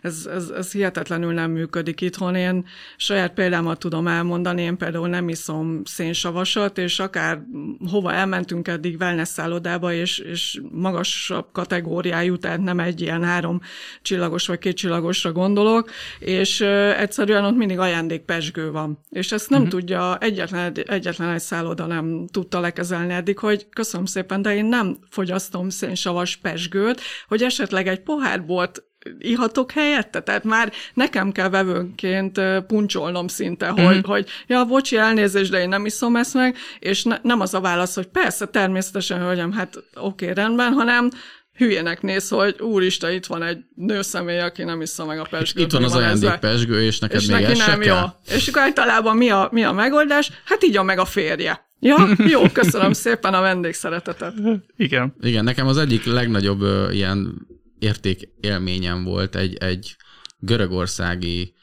[0.07, 2.35] ez, ez, ez hihetetlenül nem működik itthon.
[2.35, 2.65] Én
[2.97, 7.43] saját példámat tudom elmondani, én például nem iszom szénsavasat, és akár
[7.91, 13.61] hova elmentünk eddig wellness szállodába, és, és magasabb kategóriájú, tehát nem egy ilyen három
[14.03, 16.61] csillagos vagy két csillagosra gondolok, és
[16.97, 18.99] egyszerűen ott mindig ajándékpesgő van.
[19.11, 19.79] És ezt nem uh-huh.
[19.79, 24.97] tudja, egyetlen, egyetlen egy szálloda nem tudta lekezelni eddig, hogy köszönöm szépen, de én nem
[25.11, 28.85] fogyasztom szénsavas pesgőt, hogy esetleg egy pohárbolt
[29.19, 30.21] ihatok helyette?
[30.21, 33.85] Tehát már nekem kell vevőnként puncsolnom szinte, mm-hmm.
[33.85, 37.55] hogy, hogy ja, bocsi, elnézést, de én nem iszom ezt meg, és ne, nem az
[37.55, 41.11] a válasz, hogy persze, természetesen, hölgyem, hát oké, okay, rendben, hanem
[41.57, 45.65] hülyének néz, hogy úristen, itt van egy nőszemély, aki nem issza meg a pesgőt.
[45.65, 47.97] Itt van az ajándékpesgő, és neked és még neki nem jó.
[48.35, 50.31] És akkor általában mi a, mi a megoldás?
[50.45, 51.65] Hát így meg a férje.
[51.81, 54.35] Ja, jó, köszönöm szépen a vendégszeretetet.
[54.77, 55.15] Igen.
[55.21, 57.47] Igen, nekem az egyik legnagyobb uh, ilyen
[57.79, 59.97] értékélményem volt egy, egy
[60.39, 61.55] görögországi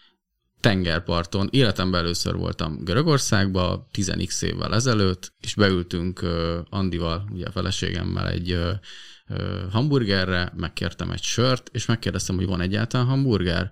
[0.60, 1.48] tengerparton.
[1.52, 6.26] Életemben először voltam Görögországba, 10 évvel ezelőtt, és beültünk
[6.70, 8.60] Andival, ugye a feleségemmel egy
[9.72, 13.72] hamburgerre, megkértem egy sört, és megkérdeztem, hogy van egyáltalán hamburger?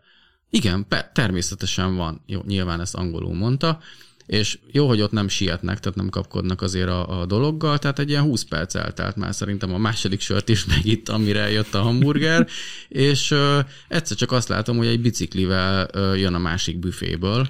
[0.50, 2.24] Igen, természetesen van.
[2.26, 3.80] Jó, nyilván ezt angolul mondta,
[4.26, 8.10] és jó, hogy ott nem sietnek, tehát nem kapkodnak azért a, a dologgal, tehát egy
[8.10, 11.82] ilyen 20 perc eltelt már szerintem a második sört is meg itt, amire jött a
[11.82, 12.48] hamburger,
[12.88, 17.48] és ö, egyszer csak azt látom, hogy egy biciklivel ö, jön a másik büféből,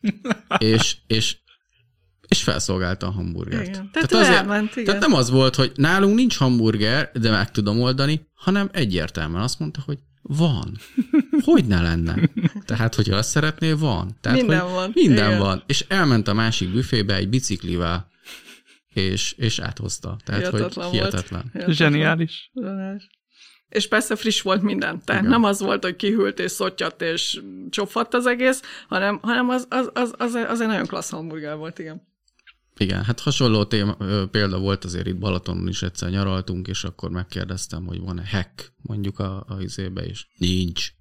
[0.58, 1.36] és, és
[2.28, 3.68] és felszolgálta a hamburgert.
[3.68, 3.90] Igen.
[3.92, 4.84] Tehát, tehát, azért, elment, igen.
[4.84, 9.58] tehát nem az volt, hogy nálunk nincs hamburger, de meg tudom oldani, hanem egyértelműen azt
[9.58, 10.78] mondta, hogy van.
[11.44, 12.30] Hogy ne lenne?
[12.64, 14.16] Tehát, hogyha azt szeretnél, van.
[14.20, 14.90] Tehát, minden hogy van.
[14.94, 15.38] Minden Igen.
[15.38, 15.62] van.
[15.66, 18.10] És elment a másik büfébe egy biciklivel,
[18.92, 20.16] és, és áthozta.
[20.24, 21.40] Tehát, hihetetlen hogy hihetetlen.
[21.40, 21.54] Volt.
[21.54, 21.74] hihetetlen.
[21.74, 22.50] Zseniális.
[22.54, 23.06] Zseniális.
[23.68, 25.02] És persze friss volt minden.
[25.04, 25.32] Tehát Igen.
[25.32, 29.90] nem az volt, hogy kihűlt és szottyat és csopfadt az egész, hanem, hanem az, az,
[29.94, 32.06] az, az, az egy nagyon klassz hamburger volt, igen.
[32.78, 33.96] Igen, hát hasonló téma,
[34.30, 39.18] példa volt azért itt Balatonon is egyszer nyaraltunk, és akkor megkérdeztem, hogy van-e hack mondjuk
[39.18, 40.92] a, a izébe, és nincs.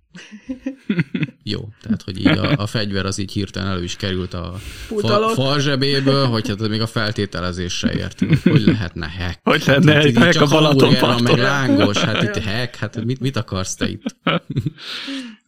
[1.43, 4.53] Jó, tehát hogy így a, a fegyver az így hirtelen elő is került a
[4.99, 9.39] fa, fal zsebéből, hogy hát még a feltételezésre értünk, hogy lehetne hack.
[9.43, 11.23] Hogy lehetne hát, egy hack a Balatonparton.
[11.23, 14.15] Meg lángos, hát itt hack, hát mit, mit akarsz te itt?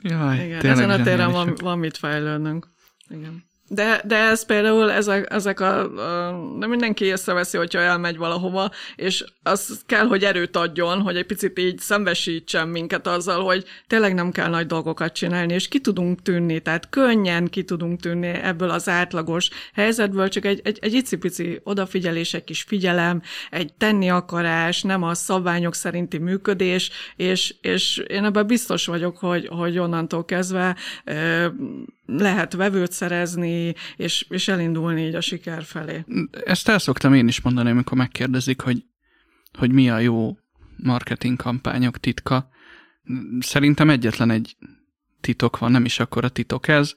[0.01, 2.67] Jaj, Igen, ezen a téren van, van mit fejlődnünk.
[3.09, 3.48] Igen.
[3.71, 9.23] De, de ez például, ezek, ezek a, a, de mindenki észreveszi, hogyha elmegy valahova, és
[9.43, 14.31] az kell, hogy erőt adjon, hogy egy picit így szembesítsen minket azzal, hogy tényleg nem
[14.31, 18.89] kell nagy dolgokat csinálni, és ki tudunk tűnni, tehát könnyen ki tudunk tűnni ebből az
[18.89, 25.03] átlagos helyzetből, csak egy, egy, egy icipici odafigyelés, egy kis figyelem, egy tenni akarás, nem
[25.03, 30.75] a szabványok szerinti működés, és, és én ebben biztos vagyok, hogy, hogy onnantól kezdve
[32.17, 36.05] lehet vevőt szerezni, és, és elindulni így a siker felé.
[36.45, 38.83] Ezt el szoktam én is mondani, amikor megkérdezik, hogy,
[39.57, 40.37] hogy mi a jó
[40.75, 42.49] marketing kampányok titka.
[43.39, 44.57] Szerintem egyetlen egy
[45.21, 46.95] titok van, nem is akkor a titok ez.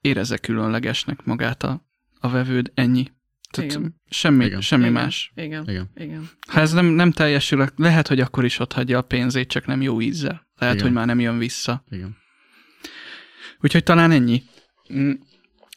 [0.00, 1.86] Érezze különlegesnek magát a,
[2.20, 3.12] a vevőd, ennyi.
[3.50, 4.00] Tehát igen.
[4.08, 4.60] semmi, igen.
[4.60, 4.92] semmi igen.
[4.92, 5.32] más.
[5.34, 5.68] Igen.
[5.68, 5.90] Igen.
[5.94, 6.28] igen.
[6.48, 9.82] Ha ez nem, nem teljesül, lehet, hogy akkor is ott hagyja a pénzét, csak nem
[9.82, 10.46] jó ízzel.
[10.56, 10.86] Lehet, igen.
[10.86, 11.84] hogy már nem jön vissza.
[11.90, 12.16] Igen.
[13.60, 14.42] Úgyhogy talán ennyi.
[14.92, 15.12] Mm.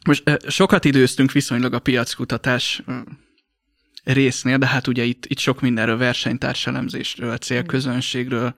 [0.05, 2.83] Most sokat időztünk viszonylag a piackutatás
[4.03, 8.55] résznél, de hát ugye itt, itt sok mindenről, versenytárselemzésről, célközönségről,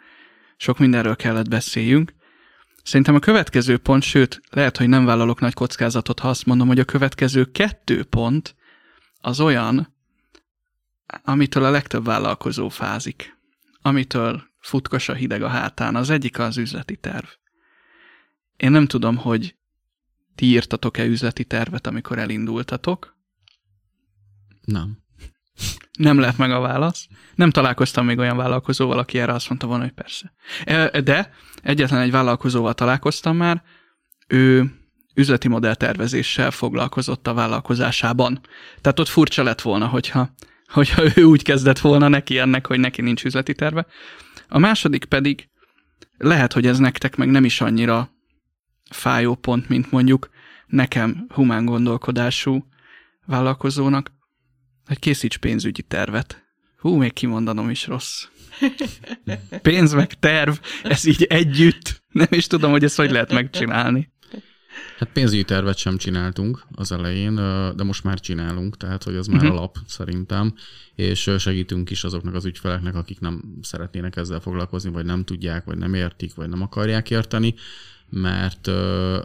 [0.58, 2.14] sok mindenről kellett beszéljünk.
[2.84, 6.80] Szerintem a következő pont, sőt, lehet, hogy nem vállalok nagy kockázatot, ha azt mondom, hogy
[6.80, 8.56] a következő kettő pont
[9.22, 9.96] az olyan,
[11.24, 13.38] amitől a legtöbb vállalkozó fázik,
[13.82, 15.96] amitől futkos a hideg a hátán.
[15.96, 17.26] Az egyik az üzleti terv.
[18.64, 19.56] Én nem tudom, hogy
[20.36, 23.18] ti írtatok-e üzleti tervet, amikor elindultatok?
[24.62, 24.98] Nem.
[25.98, 27.08] Nem lett meg a válasz.
[27.36, 30.34] Nem találkoztam még olyan vállalkozóval, aki erre azt mondta volna, hogy persze.
[30.64, 33.64] E, de egyetlen egy vállalkozóval találkoztam már,
[34.28, 34.72] ő
[35.14, 38.42] üzleti modelltervezéssel foglalkozott a vállalkozásában.
[38.82, 40.30] Tehát ott furcsa lett volna, hogyha,
[40.74, 43.86] hogyha ő úgy kezdett volna neki ennek, hogy neki nincs üzleti terve.
[44.48, 45.50] A második pedig
[46.18, 48.12] lehet, hogy ez nektek meg nem is annyira
[48.94, 50.30] fájó pont, mint mondjuk
[50.68, 52.68] nekem humán gondolkodású
[53.26, 54.12] vállalkozónak,
[54.86, 56.44] hogy készíts pénzügyi tervet.
[56.78, 58.24] Hú, még kimondanom is rossz.
[59.62, 60.54] Pénz meg terv,
[60.84, 62.02] ez így együtt.
[62.12, 64.12] Nem is tudom, hogy ezt hogy lehet megcsinálni.
[64.98, 67.36] Hát pénzügyi tervet sem csináltunk az elején,
[67.76, 69.58] de most már csinálunk, tehát hogy az már uh-huh.
[69.58, 70.54] alap szerintem,
[70.96, 75.78] és segítünk is azoknak az ügyfeleknek, akik nem szeretnének ezzel foglalkozni, vagy nem tudják, vagy
[75.78, 77.56] nem értik, vagy nem akarják érteni
[78.16, 78.68] mert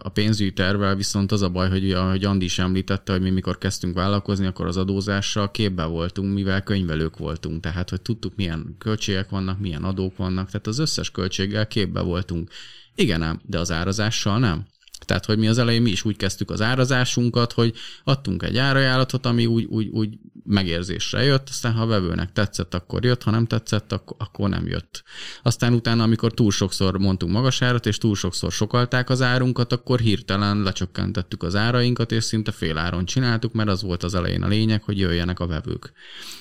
[0.02, 3.58] a pénzügyi tervvel viszont az a baj, hogy ahogy Andi is említette, hogy mi mikor
[3.58, 9.30] kezdtünk vállalkozni, akkor az adózással képbe voltunk, mivel könyvelők voltunk, tehát hogy tudtuk milyen költségek
[9.30, 12.50] vannak, milyen adók vannak, tehát az összes költséggel képbe voltunk.
[12.94, 14.66] Igen ám, de az árazással nem.
[15.04, 19.26] Tehát, hogy mi az elején mi is úgy kezdtük az árazásunkat, hogy adtunk egy árajánlatot,
[19.26, 23.46] ami úgy, úgy, úgy megérzésre jött, aztán ha a vevőnek tetszett, akkor jött, ha nem
[23.46, 25.02] tetszett, akkor, nem jött.
[25.42, 29.98] Aztán utána, amikor túl sokszor mondtunk magas árat, és túl sokszor sokalták az árunkat, akkor
[30.00, 34.48] hirtelen lecsökkentettük az árainkat, és szinte fél áron csináltuk, mert az volt az elején a
[34.48, 35.92] lényeg, hogy jöjjenek a vevők.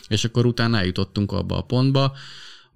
[0.07, 2.15] És akkor utána eljutottunk abba a pontba,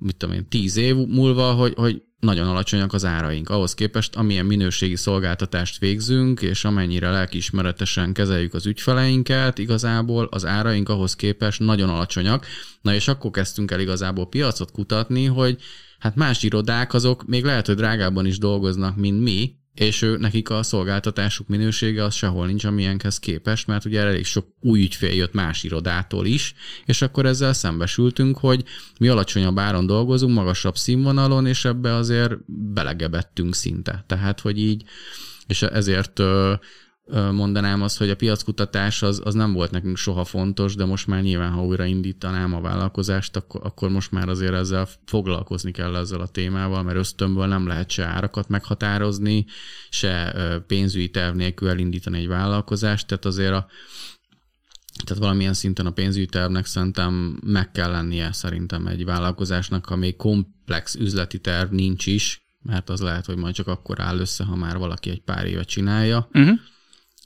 [0.01, 3.49] mit tudom én, tíz év múlva, hogy, hogy nagyon alacsonyak az áraink.
[3.49, 10.89] Ahhoz képest, amilyen minőségi szolgáltatást végzünk, és amennyire lelkiismeretesen kezeljük az ügyfeleinket, igazából az áraink
[10.89, 12.45] ahhoz képest nagyon alacsonyak.
[12.81, 15.57] Na és akkor kezdtünk el igazából piacot kutatni, hogy
[15.99, 20.49] hát más irodák azok még lehet, hogy drágábban is dolgoznak, mint mi, és ő, nekik
[20.49, 25.33] a szolgáltatásuk minősége az sehol nincs, amilyenhez képest, mert ugye elég sok új ügyfél jött
[25.33, 26.53] más irodától is,
[26.85, 28.63] és akkor ezzel szembesültünk, hogy
[28.99, 32.33] mi alacsonyabb áron dolgozunk, magasabb színvonalon, és ebbe azért
[32.73, 34.03] belegebettünk szinte.
[34.07, 34.83] Tehát, hogy így,
[35.47, 36.21] és ezért
[37.11, 41.21] mondanám azt, hogy a piackutatás az, az nem volt nekünk soha fontos, de most már
[41.21, 46.21] nyilván, ha újra indítanám a vállalkozást, akkor, akkor most már azért ezzel foglalkozni kell ezzel
[46.21, 49.45] a témával, mert ösztönből nem lehet se árakat meghatározni,
[49.89, 50.35] se
[50.67, 53.67] pénzügyi terv nélkül elindítani egy vállalkozást, tehát azért a
[55.03, 60.15] tehát valamilyen szinten a pénzügyi tervnek szerintem meg kell lennie szerintem egy vállalkozásnak, ha még
[60.15, 64.55] komplex üzleti terv nincs is, mert az lehet, hogy majd csak akkor áll össze, ha
[64.55, 66.29] már valaki egy pár éve csinálja.
[66.33, 66.59] Uh-huh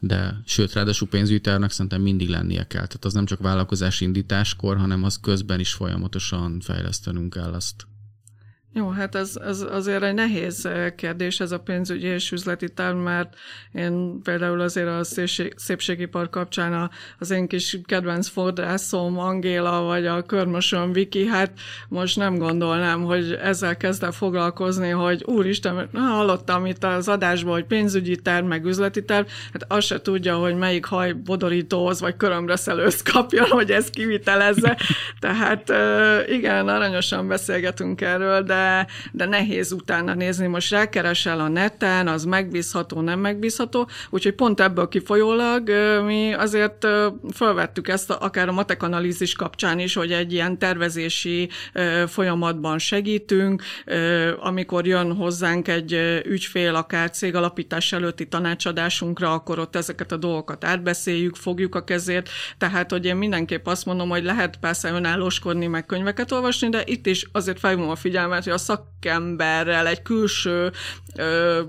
[0.01, 2.88] de sőt, ráadásul pénzügyi tervnek szerintem mindig lennie kell.
[2.88, 7.88] Tehát az nem csak vállalkozás indításkor, hanem az közben is folyamatosan fejlesztenünk kell azt.
[8.77, 12.97] Jó, hát ez, ez azért egy nehéz eh, kérdés ez a pénzügyi és üzleti terv,
[12.97, 13.35] mert
[13.73, 20.21] én például azért a szépség, szépségipar kapcsán az én kis kedvenc fodrászom Angéla, vagy a
[20.21, 21.51] körmösön Viki, hát
[21.89, 28.15] most nem gondolnám, hogy ezzel kezdem foglalkozni, hogy úristen, hallottam itt az adásban, hogy pénzügyi
[28.15, 33.47] terv, meg üzleti terv, hát azt se tudja, hogy melyik haj bodorítóhoz, vagy körömreszelőzt kapjon,
[33.49, 34.77] hogy ezt kivitelezze.
[35.19, 38.64] Tehát eh, igen, aranyosan beszélgetünk erről, de
[39.12, 40.47] de, nehéz utána nézni.
[40.47, 45.69] Most rákeresel a neten, az megbízható, nem megbízható, úgyhogy pont ebből kifolyólag
[46.06, 46.88] mi azért
[47.34, 51.49] felvettük ezt akár a matek analízis kapcsán is, hogy egy ilyen tervezési
[52.08, 53.63] folyamatban segítünk,
[54.39, 61.36] amikor jön hozzánk egy ügyfél, akár cégalapítás előtti tanácsadásunkra, akkor ott ezeket a dolgokat átbeszéljük,
[61.36, 66.32] fogjuk a kezét, tehát hogy én mindenképp azt mondom, hogy lehet persze önállóskodni, meg könyveket
[66.32, 70.71] olvasni, de itt is azért felhívom a figyelmet, hogy a szakemberrel, egy külső
[71.15, 71.61] ö,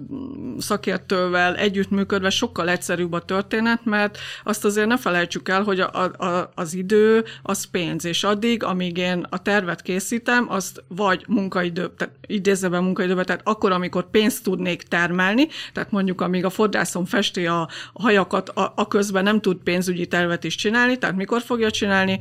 [0.59, 6.51] szakértővel együttműködve sokkal egyszerűbb a történet, mert azt azért ne felejtsük el, hogy a, a,
[6.55, 12.15] az idő az pénz, és addig, amíg én a tervet készítem, azt vagy munkaidő, tehát
[12.27, 17.69] idézőben munkaidőben, tehát akkor, amikor pénzt tudnék termelni, tehát mondjuk amíg a fodrászom festi a
[17.93, 22.21] hajakat, a, a közben nem tud pénzügyi tervet is csinálni, tehát mikor fogja csinálni?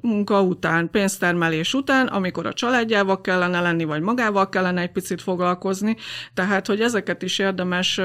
[0.00, 5.96] Munka után, pénztermelés után, amikor a családjával kellene lenni, vagy magával kellene egy picit foglalkozni.
[6.34, 8.00] Tehát, hogy ezeket is érdemes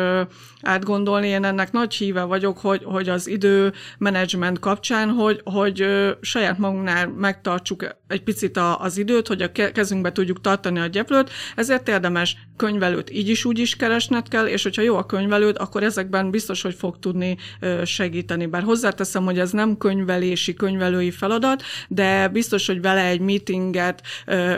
[0.61, 1.27] átgondolni.
[1.27, 5.85] Én ennek nagy híve vagyok, hogy, hogy az idő menedzsment kapcsán, hogy, hogy
[6.21, 11.87] saját magunknál megtartsuk egy picit az időt, hogy a kezünkbe tudjuk tartani a gyeplőt, ezért
[11.87, 16.29] érdemes könyvelőt így is úgy is keresned kell, és hogyha jó a könyvelőd, akkor ezekben
[16.29, 17.37] biztos, hogy fog tudni
[17.85, 18.45] segíteni.
[18.45, 21.52] Bár hozzáteszem, hogy ez nem könyvelési, könyvelői feladat,
[21.87, 24.01] de biztos, hogy vele egy meetinget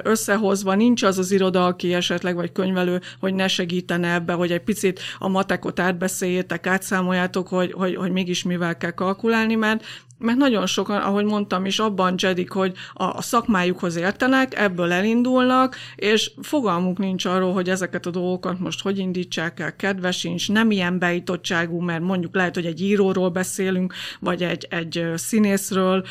[0.03, 4.63] összehozva nincs az az iroda, aki esetleg vagy könyvelő, hogy ne segítene ebbe, hogy egy
[4.63, 9.83] picit a matekot átbeszéljétek, átszámoljátok, hogy, hogy, hogy mégis mivel kell kalkulálni, mert
[10.17, 16.31] mert nagyon sokan, ahogy mondtam is, abban jedik, hogy a, szakmájukhoz értenek, ebből elindulnak, és
[16.41, 20.99] fogalmuk nincs arról, hogy ezeket a dolgokat most hogy indítsák el, kedve sincs, nem ilyen
[20.99, 26.05] beítottságú, mert mondjuk lehet, hogy egy íróról beszélünk, vagy egy, egy színészről,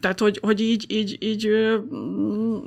[0.00, 1.48] tehát hogy, hogy így, így, így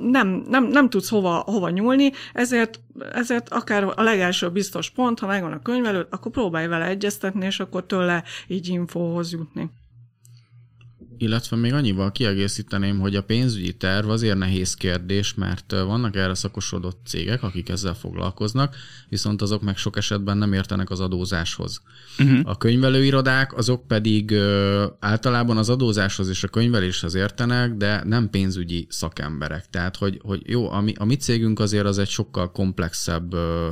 [0.00, 2.80] nem, nem, nem tudsz hova, hova nyúlni, ezért
[3.12, 7.60] ezért akár a legelső biztos pont, ha megvan a könyvelőd, akkor próbálj vele egyeztetni, és
[7.60, 9.70] akkor tőle így infóhoz jutni
[11.18, 17.00] illetve még annyival kiegészíteném, hogy a pénzügyi terv azért nehéz kérdés, mert vannak erre szakosodott
[17.06, 18.76] cégek, akik ezzel foglalkoznak,
[19.08, 21.82] viszont azok meg sok esetben nem értenek az adózáshoz.
[22.18, 22.40] Uh-huh.
[22.44, 28.86] A könyvelőirodák azok pedig ö, általában az adózáshoz és a könyveléshez értenek, de nem pénzügyi
[28.90, 29.70] szakemberek.
[29.70, 33.68] Tehát, hogy, hogy jó, a mi, a mi cégünk azért az egy sokkal komplexebb ö,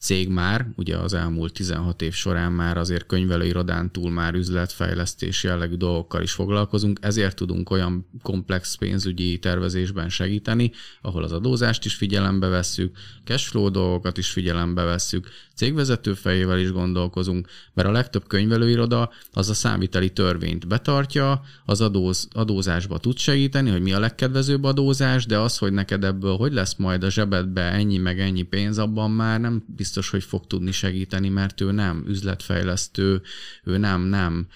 [0.00, 5.74] cég már, ugye az elmúlt 16 év során már azért könyvelőirodán túl már üzletfejlesztés jellegű
[5.74, 12.46] dolgokkal is foglalkozunk, ezért tudunk olyan komplex pénzügyi tervezésben segíteni, ahol az adózást is figyelembe
[12.46, 15.28] vesszük, cashflow dolgokat is figyelembe vesszük,
[15.60, 22.28] cégvezető fejével is gondolkozunk, mert a legtöbb könyvelőiroda az a számviteli törvényt betartja, az adóz,
[22.32, 26.74] adózásba tud segíteni, hogy mi a legkedvezőbb adózás, de az, hogy neked ebből hogy lesz
[26.74, 31.28] majd a zsebedbe ennyi meg ennyi pénz, abban már nem biztos, hogy fog tudni segíteni,
[31.28, 33.22] mert ő nem üzletfejlesztő,
[33.64, 34.46] ő nem, nem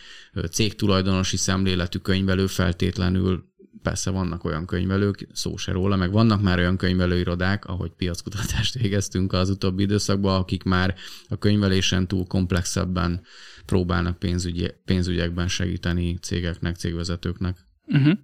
[0.51, 3.53] cégtulajdonosi szemléletű könyvelő feltétlenül
[3.85, 9.33] persze vannak olyan könyvelők, szó se róla, meg vannak már olyan könyvelőirodák, ahogy piackutatást végeztünk
[9.33, 10.95] az utóbbi időszakban, akik már
[11.29, 13.23] a könyvelésen túl komplexebben
[13.67, 17.57] próbálnak pénzügyi, pénzügyekben segíteni cégeknek, cégvezetőknek.
[17.87, 18.19] Uh-huh.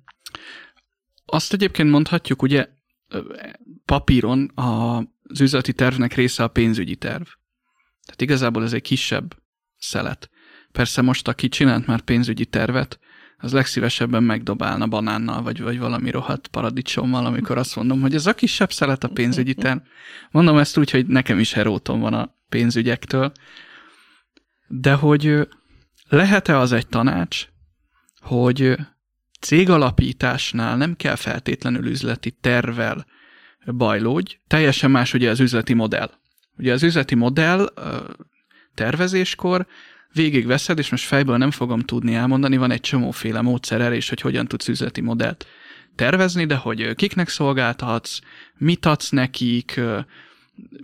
[1.25, 2.68] Azt egyébként mondhatjuk, ugye
[3.85, 7.27] papíron az üzleti tervnek része a pénzügyi terv.
[8.05, 9.37] Tehát igazából ez egy kisebb
[9.79, 10.31] szelet.
[10.73, 12.99] Persze most, aki csinált már pénzügyi tervet,
[13.40, 18.35] az legszívesebben megdobálna banánnal, vagy, vagy valami rohadt paradicsommal, amikor azt mondom, hogy ez a
[18.35, 19.79] kisebb szelet a pénzügyi terv.
[20.31, 23.33] Mondom ezt úgy, hogy nekem is heróton van a pénzügyektől.
[24.68, 25.48] De hogy
[26.09, 27.46] lehet-e az egy tanács,
[28.20, 28.76] hogy
[29.40, 33.07] cégalapításnál nem kell feltétlenül üzleti tervel
[33.66, 36.11] bajlódj, teljesen más ugye az üzleti modell.
[36.59, 37.72] Ugye az üzleti modell
[38.74, 39.66] tervezéskor
[40.12, 44.20] végigveszed, és most fejből nem fogom tudni elmondani, van egy csomóféle módszer erre is, hogy
[44.20, 45.46] hogyan tudsz üzleti modellt
[45.94, 48.18] tervezni, de hogy kiknek szolgáltatsz,
[48.58, 49.81] mit adsz nekik,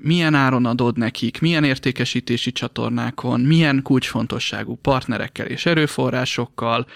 [0.01, 6.87] milyen áron adod nekik, milyen értékesítési csatornákon, milyen kulcsfontosságú partnerekkel és erőforrásokkal,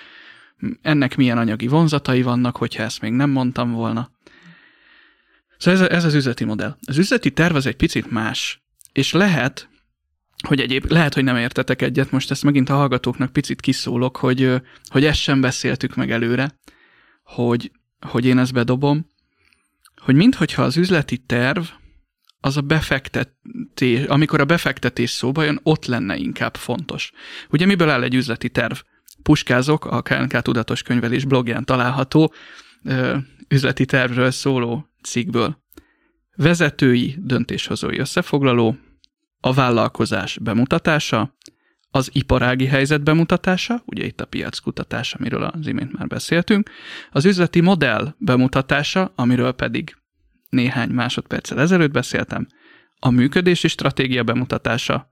[0.82, 4.10] ennek milyen anyagi vonzatai vannak, hogyha ezt még nem mondtam volna.
[5.58, 6.76] Szóval ez, ez az üzleti modell.
[6.86, 8.62] Az üzleti terv az egy picit más,
[8.92, 9.68] és lehet,
[10.46, 14.60] hogy egyéb, lehet, hogy nem értetek egyet, most ezt megint a hallgatóknak picit kiszólok, hogy,
[14.90, 16.58] hogy ezt sem beszéltük meg előre,
[17.22, 19.06] hogy, hogy én ezt bedobom,
[19.96, 21.64] hogy minthogyha az üzleti terv
[22.40, 27.12] az a befektetés, amikor a befektetés szóba jön, ott lenne inkább fontos.
[27.50, 28.76] Ugye miből áll egy üzleti terv?
[29.22, 32.32] Puskázok, a KNK Tudatos Könyvelés blogján található
[32.84, 33.16] ö,
[33.48, 35.62] üzleti tervről szóló cikkből.
[36.36, 38.76] Vezetői döntéshozói összefoglaló,
[39.40, 41.36] a vállalkozás bemutatása,
[41.90, 46.70] az iparági helyzet bemutatása, ugye itt a piackutatás, amiről az imént már beszéltünk,
[47.10, 49.96] az üzleti modell bemutatása, amiről pedig
[50.48, 52.48] néhány másodperccel ezelőtt beszéltem,
[52.98, 55.10] a működési stratégia bemutatása,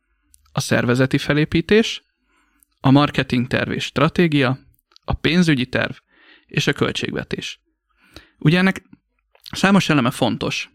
[0.53, 2.03] a szervezeti felépítés,
[2.81, 4.59] a marketing terv és stratégia,
[5.05, 5.93] a pénzügyi terv
[6.47, 7.61] és a költségvetés.
[8.39, 8.83] Ugye ennek
[9.51, 10.71] számos eleme fontos,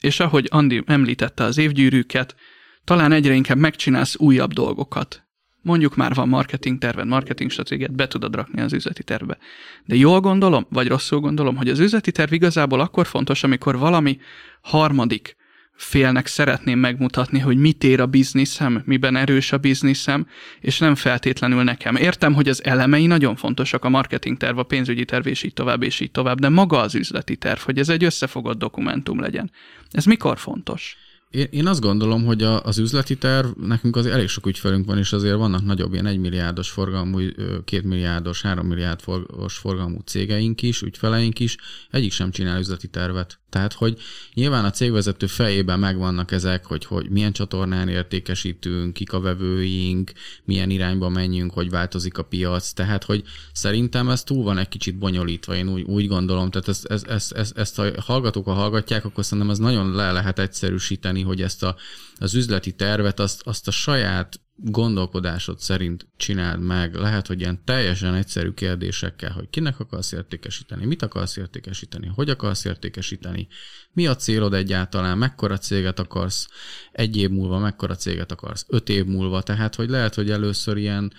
[0.00, 2.36] és ahogy Andi említette az évgyűrűket,
[2.84, 5.26] talán egyre inkább megcsinálsz újabb dolgokat.
[5.62, 9.38] Mondjuk már van marketing terved, marketing stratégiát, be tudod rakni az üzleti tervbe.
[9.84, 14.18] De jól gondolom, vagy rosszul gondolom, hogy az üzleti terv igazából akkor fontos, amikor valami
[14.60, 15.36] harmadik
[15.74, 20.26] félnek szeretném megmutatni, hogy mit ér a bizniszem, miben erős a bizniszem,
[20.60, 21.96] és nem feltétlenül nekem.
[21.96, 25.82] Értem, hogy az elemei nagyon fontosak, a marketing terv, a pénzügyi terv, és így tovább,
[25.82, 29.50] és így tovább, de maga az üzleti terv, hogy ez egy összefogott dokumentum legyen.
[29.90, 30.96] Ez mikor fontos?
[31.32, 34.98] Én, én azt gondolom, hogy a, az üzleti terv, nekünk az elég sok ügyfelünk van,
[34.98, 37.18] és azért vannak nagyobb ilyen 1 milliárdos forgalmú,
[37.64, 41.56] 2 milliárdos, 3 milliárdos forgalmú cégeink is, ügyfeleink is,
[41.90, 43.41] egyik sem csinál üzleti tervet.
[43.52, 43.98] Tehát, hogy
[44.34, 50.12] nyilván a cégvezető fejében megvannak ezek, hogy, hogy milyen csatornán értékesítünk, kik a vevőink,
[50.44, 52.72] milyen irányba menjünk, hogy változik a piac.
[52.72, 53.22] Tehát, hogy
[53.52, 56.50] szerintem ez túl van egy kicsit bonyolítva, én úgy, úgy gondolom.
[56.50, 60.12] Tehát ezt, ezt, ezt, ezt, ezt a hallgatók, ha hallgatják, akkor szerintem ez nagyon le
[60.12, 61.76] lehet egyszerűsíteni, hogy ezt a,
[62.18, 66.94] az üzleti tervet, azt, azt a saját gondolkodásod szerint csináld meg.
[66.94, 72.64] Lehet, hogy ilyen teljesen egyszerű kérdésekkel, hogy kinek akarsz értékesíteni, mit akarsz értékesíteni, hogy akarsz
[72.64, 73.48] értékesíteni,
[73.92, 76.48] mi a célod egyáltalán, mekkora céget akarsz
[76.92, 81.12] egy év múlva, mekkora céget akarsz öt év múlva, tehát hogy lehet, hogy először ilyen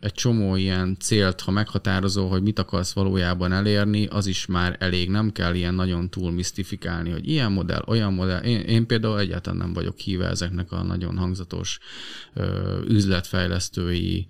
[0.00, 5.10] egy csomó ilyen célt, ha meghatározó, hogy mit akarsz valójában elérni, az is már elég,
[5.10, 8.42] nem kell ilyen nagyon túl misztifikálni, hogy ilyen modell, olyan modell.
[8.42, 11.78] Én, én például egyáltalán nem vagyok híve ezeknek a nagyon hangzatos
[12.88, 14.26] üzletfejlesztői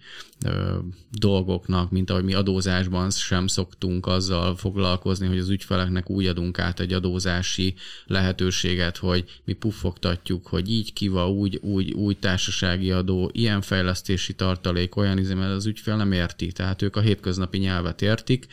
[1.11, 6.81] dolgoknak, mint ahogy mi adózásban sem szoktunk azzal foglalkozni, hogy az ügyfeleknek úgy adunk át
[6.81, 7.75] egy adózási
[8.07, 14.97] lehetőséget, hogy mi puffogtatjuk, hogy így kiva, úgy, úgy, úgy társasági adó, ilyen fejlesztési tartalék,
[14.97, 18.47] olyan izé, mert az ügyfél nem érti, tehát ők a hétköznapi nyelvet értik,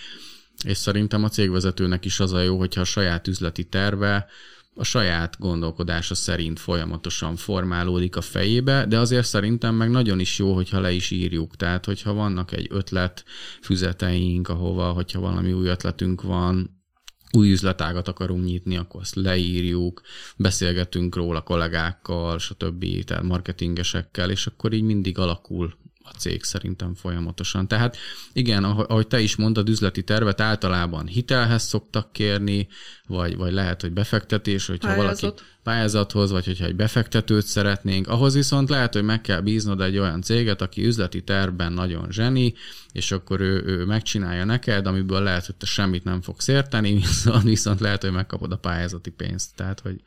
[0.64, 4.28] és szerintem a cégvezetőnek is az a jó, hogyha a saját üzleti terve
[4.76, 10.53] a saját gondolkodása szerint folyamatosan formálódik a fejébe, de azért szerintem meg nagyon is jó,
[10.53, 11.55] hogyha le is írjuk.
[11.55, 13.23] Tehát, hogyha vannak egy ötlet
[13.61, 16.84] füzeteink, ahova, hogyha valami új ötletünk van,
[17.32, 20.01] új üzletágat akarunk nyitni, akkor azt leírjuk,
[20.38, 27.68] beszélgetünk róla kollégákkal, stb., tehát marketingesekkel, és akkor így mindig alakul a cég szerintem folyamatosan.
[27.68, 27.97] Tehát
[28.34, 32.68] igen, ahogy te is mondtad, üzleti tervet általában hitelhez szoktak kérni,
[33.08, 35.22] vagy, vagy lehet, hogy befektetés, hogyha Pályázat.
[35.22, 39.97] valaki pályázathoz, vagy hogyha egy befektetőt szeretnénk, ahhoz viszont lehet, hogy meg kell bíznod egy
[39.97, 42.53] olyan céget, aki üzleti tervben nagyon zseni,
[42.91, 47.43] és akkor ő, ő megcsinálja neked, amiből lehet, hogy te semmit nem fogsz érteni, viszont,
[47.43, 49.56] viszont lehet, hogy megkapod a pályázati pénzt.
[49.56, 50.01] Tehát, hogy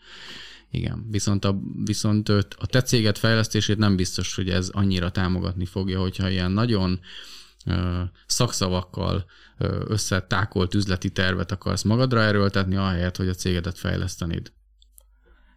[0.70, 6.00] igen, viszont a, viszont a te céget fejlesztését nem biztos, hogy ez annyira támogatni fogja,
[6.00, 7.00] hogyha ilyen nagyon
[8.26, 9.24] szakszavakkal
[9.86, 14.52] összetákolt üzleti tervet akarsz magadra erőltetni, ahelyett, hogy a cégedet fejlesztenéd.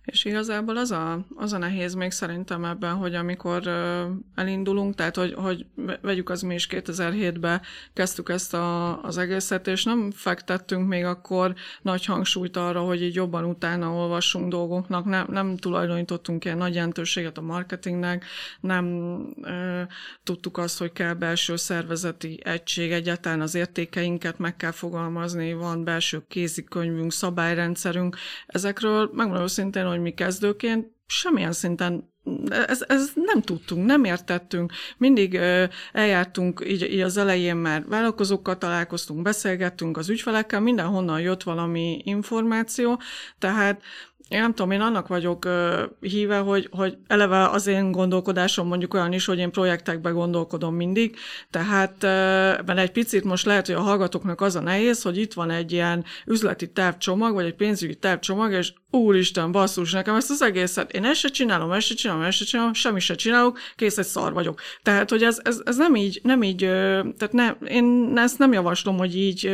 [0.05, 3.67] És igazából az a, az a nehéz még szerintem ebben, hogy amikor
[4.35, 5.65] elindulunk, tehát hogy, hogy
[6.01, 7.61] vegyük az mi is 2007-ben
[7.93, 13.15] kezdtük ezt a, az egészet, és nem fektettünk még akkor nagy hangsúlyt arra, hogy így
[13.15, 18.25] jobban utána olvassunk dolgoknak, nem, nem tulajdonítottunk ilyen nagy jelentőséget a marketingnek,
[18.59, 18.85] nem
[19.43, 19.87] e,
[20.23, 26.23] tudtuk azt, hogy kell belső szervezeti egység, egyáltalán az értékeinket meg kell fogalmazni, van belső
[26.27, 28.17] kézikönyvünk, szabályrendszerünk.
[28.45, 32.09] Ezekről megmondom szintén, hogy mi kezdőként semmilyen szinten
[32.49, 34.71] ez, ez nem tudtunk, nem értettünk.
[34.97, 41.43] Mindig ö, eljártunk, így, így az elején már vállalkozókkal találkoztunk, beszélgettünk az ügyfelekkel, mindenhonnan jött
[41.43, 43.01] valami információ,
[43.39, 43.81] tehát
[44.31, 48.93] én nem tudom, én annak vagyok ö, híve, hogy, hogy eleve az én gondolkodásom mondjuk
[48.93, 51.15] olyan is, hogy én projektekbe gondolkodom mindig,
[51.49, 52.07] tehát ö,
[52.65, 55.71] mert egy picit most lehet, hogy a hallgatóknak az a nehéz, hogy itt van egy
[55.71, 61.05] ilyen üzleti tervcsomag, vagy egy pénzügyi tervcsomag, és úristen, basszus, nekem ezt az egészet, én
[61.05, 64.33] ezt se csinálom, ezt se csinálom, ezt se csinálom, semmi se csinálok, kész, egy szar
[64.33, 64.61] vagyok.
[64.83, 66.59] Tehát, hogy ez, ez, ez nem így, nem így,
[67.17, 69.51] tehát ne, én ezt nem javaslom, hogy így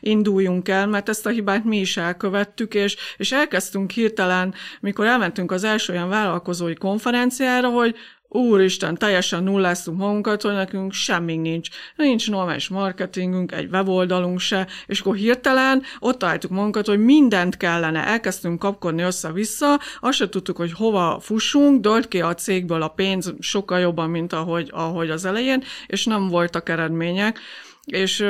[0.00, 5.52] induljunk el, mert ezt a hibát mi is elkövettük, és, és elkezdtünk hirtelen, mikor elmentünk
[5.52, 7.96] az első olyan vállalkozói konferenciára, hogy
[8.28, 11.68] úristen, teljesen nulláztunk magunkat, hogy nekünk semmi nincs.
[11.96, 18.06] Nincs normális marketingünk, egy weboldalunk se, és akkor hirtelen ott találtuk magunkat, hogy mindent kellene.
[18.06, 23.34] Elkezdtünk kapkodni össze-vissza, azt se tudtuk, hogy hova fussunk, dölt ki a cégből a pénz
[23.40, 27.38] sokkal jobban, mint ahogy, ahogy az elején, és nem voltak eredmények
[27.86, 28.20] és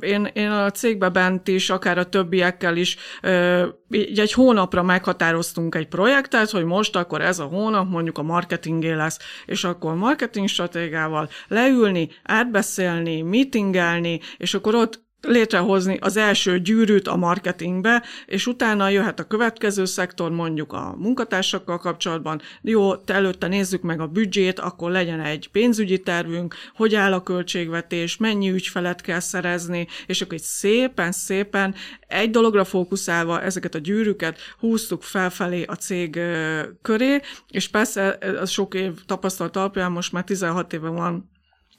[0.00, 5.88] én, én a cégbe bent is, akár a többiekkel is ö, egy hónapra meghatároztunk egy
[5.88, 11.28] projektet, hogy most akkor ez a hónap mondjuk a marketingé lesz, és akkor marketing stratégiával
[11.48, 19.20] leülni, átbeszélni, meetingelni, és akkor ott létrehozni az első gyűrűt a marketingbe, és utána jöhet
[19.20, 22.40] a következő szektor, mondjuk a munkatársakkal kapcsolatban.
[22.62, 27.22] Jó, te előtte nézzük meg a büdzsét, akkor legyen egy pénzügyi tervünk, hogy áll a
[27.22, 31.74] költségvetés, mennyi ügyfelet kell szerezni, és akkor egy szépen-szépen
[32.06, 36.20] egy dologra fókuszálva ezeket a gyűrűket húztuk felfelé a cég
[36.82, 41.30] köré, és persze az sok év tapasztalat alapján most már 16 éve van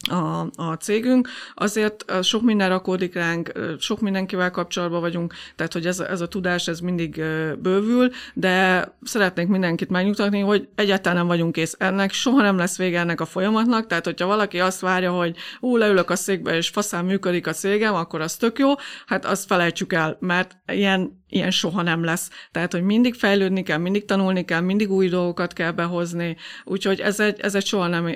[0.08, 6.00] a, a cégünk, azért sok minden rakódik ránk, sok mindenkivel kapcsolatban vagyunk, tehát hogy ez,
[6.00, 7.16] ez a tudás ez mindig
[7.60, 11.76] bővül, de szeretnék mindenkit megnyugtatni, hogy egyáltalán nem vagyunk kész.
[11.78, 15.78] Ennek soha nem lesz vége ennek a folyamatnak, tehát hogyha valaki azt várja, hogy ú,
[15.78, 18.74] leülök a székbe és faszán működik a cégem, akkor az tök jó,
[19.06, 22.30] hát azt felejtsük el, mert ilyen ilyen soha nem lesz.
[22.52, 27.20] Tehát, hogy mindig fejlődni kell, mindig tanulni kell, mindig új dolgokat kell behozni, úgyhogy ez
[27.20, 28.16] egy, ez egy soha nem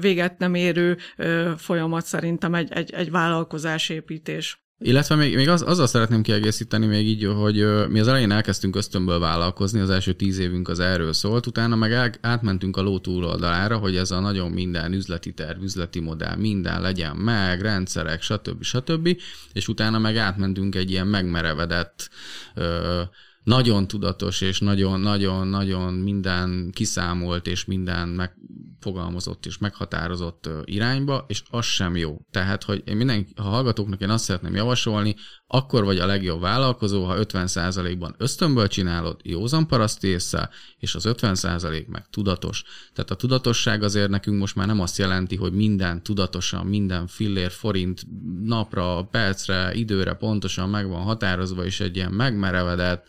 [0.00, 0.96] véget nem érő
[1.56, 4.69] folyamat szerintem egy, egy, egy vállalkozásépítés.
[4.82, 9.18] Illetve még, még az, azzal szeretném kiegészíteni még így, hogy mi az elején elkezdtünk ösztönből
[9.18, 13.76] vállalkozni, az első tíz évünk az erről szólt, utána meg el, átmentünk a ló túloldalára,
[13.76, 18.62] hogy ez a nagyon minden üzleti terv, üzleti modell, minden legyen meg, rendszerek, stb.
[18.62, 19.20] stb.
[19.52, 22.08] És utána meg átmentünk egy ilyen megmerevedett
[22.54, 23.02] ö,
[23.42, 31.96] nagyon tudatos és nagyon-nagyon-nagyon minden kiszámolt és minden megfogalmazott és meghatározott irányba, és az sem
[31.96, 32.20] jó.
[32.30, 35.14] Tehát, hogy én minden, a hallgatóknak én azt szeretném javasolni,
[35.52, 41.86] akkor vagy a legjobb vállalkozó, ha 50%-ban ösztönből csinálod, józan paraszt észre, és az 50%
[41.86, 42.62] meg tudatos.
[42.94, 47.50] Tehát a tudatosság azért nekünk most már nem azt jelenti, hogy minden tudatosan, minden fillér,
[47.50, 48.06] forint
[48.44, 53.08] napra, percre, időre pontosan meg van határozva, és egy ilyen megmerevedett,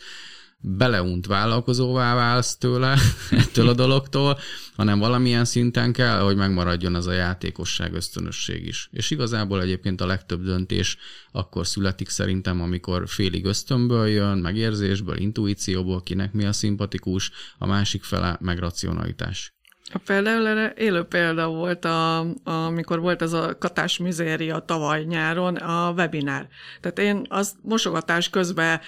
[0.62, 2.98] beleunt vállalkozóvá válsz tőle,
[3.32, 4.40] ettől a dologtól,
[4.76, 8.90] hanem valamilyen szinten kell, hogy megmaradjon az a játékosság, ösztönösség is.
[8.92, 10.98] És igazából egyébként a legtöbb döntés
[11.32, 18.04] akkor születik szerintem, amikor félig ösztönből jön, megérzésből, intuícióból, kinek mi a szimpatikus, a másik
[18.04, 19.54] fele meg racionalitás.
[20.06, 25.94] Például erre élő példa volt, a, amikor volt ez a katás mizéria tavaly nyáron, a
[25.98, 26.48] webinár.
[26.82, 28.80] Tehát én az mosogatás közben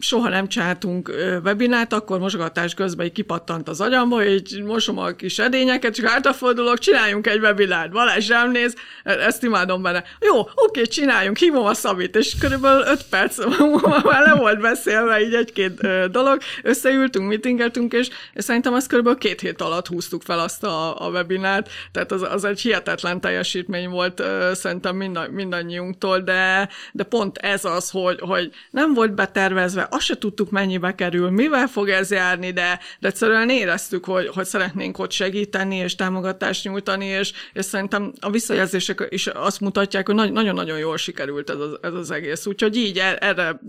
[0.00, 1.10] soha nem csináltunk
[1.44, 6.78] webinárt, akkor mosogatás közben így kipattant az agyamba, így mosom a kis edényeket, csak átafordulok,
[6.78, 7.90] csináljunk egy webinárt.
[7.90, 8.74] Balázs rám néz,
[9.04, 10.04] e, ezt imádom benne.
[10.20, 13.38] Jó, oké, csináljunk, hívom a Szabit, és körülbelül öt perc
[14.04, 19.40] már le volt beszélve így egy-két dolog, összeültünk, meetingeltünk, és, és szerintem ezt körülbelül két
[19.40, 24.22] hét alatt húztuk fel azt a, a webinát, tehát az, az egy hihetetlen teljesítmény volt
[24.52, 30.18] szerintem mind, mindannyiunktól, de, de pont ez az, hogy, hogy nem volt betervezve, azt se
[30.18, 35.10] tudtuk mennyibe kerül, mivel fog ez járni, de, de egyszerűen éreztük, hogy, hogy szeretnénk ott
[35.10, 40.96] segíteni és támogatást nyújtani, és, és szerintem a visszajelzések is azt mutatják, hogy nagyon-nagyon jól
[40.96, 42.46] sikerült ez az, ez az egész.
[42.46, 43.60] Úgyhogy így e, erre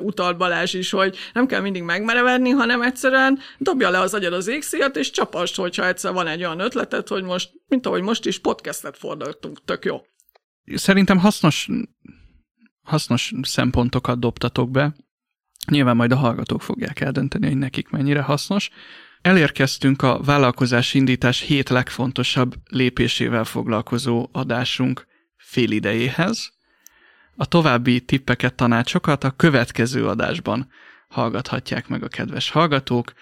[0.00, 4.48] utalt Balázs is, hogy nem kell mindig megmerevedni, hanem egyszerűen dobja le az agyad az
[4.48, 8.26] égszíjat, és csapast, hogyha egyszer egyszer van egy olyan ötletet, hogy most, mint ahogy most
[8.26, 10.00] is podcastet fordultunk, tök jó.
[10.74, 11.68] Szerintem hasznos,
[12.82, 14.94] hasznos szempontokat dobtatok be.
[15.70, 18.70] Nyilván majd a hallgatók fogják eldönteni, hogy nekik mennyire hasznos.
[19.20, 25.06] Elérkeztünk a vállalkozás indítás hét legfontosabb lépésével foglalkozó adásunk
[25.36, 26.52] félidejéhez.
[27.36, 30.68] A további tippeket, tanácsokat a következő adásban
[31.08, 33.12] hallgathatják meg a kedves hallgatók.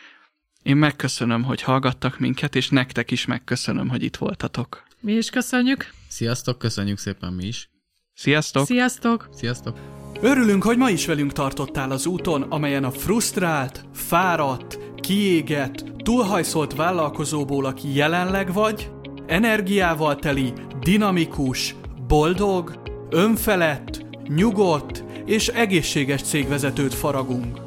[0.66, 4.82] Én megköszönöm, hogy hallgattak minket, és nektek is megköszönöm, hogy itt voltatok.
[5.00, 5.90] Mi is köszönjük.
[6.08, 7.70] Sziasztok, köszönjük szépen mi is.
[8.14, 8.66] Sziasztok!
[8.66, 9.28] Sziasztok!
[9.32, 9.78] Sziasztok!
[10.20, 17.64] Örülünk, hogy ma is velünk tartottál az úton, amelyen a frusztrált, fáradt kiégett, túlhajszolt vállalkozóból,
[17.64, 18.90] aki jelenleg vagy,
[19.26, 21.74] energiával teli, dinamikus,
[22.06, 27.65] boldog, önfelett, nyugodt és egészséges cégvezetőt faragunk.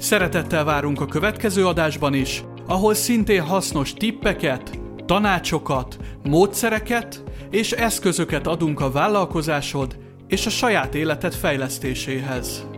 [0.00, 8.80] Szeretettel várunk a következő adásban is, ahol szintén hasznos tippeket, tanácsokat, módszereket és eszközöket adunk
[8.80, 9.98] a vállalkozásod
[10.28, 12.69] és a saját életed fejlesztéséhez.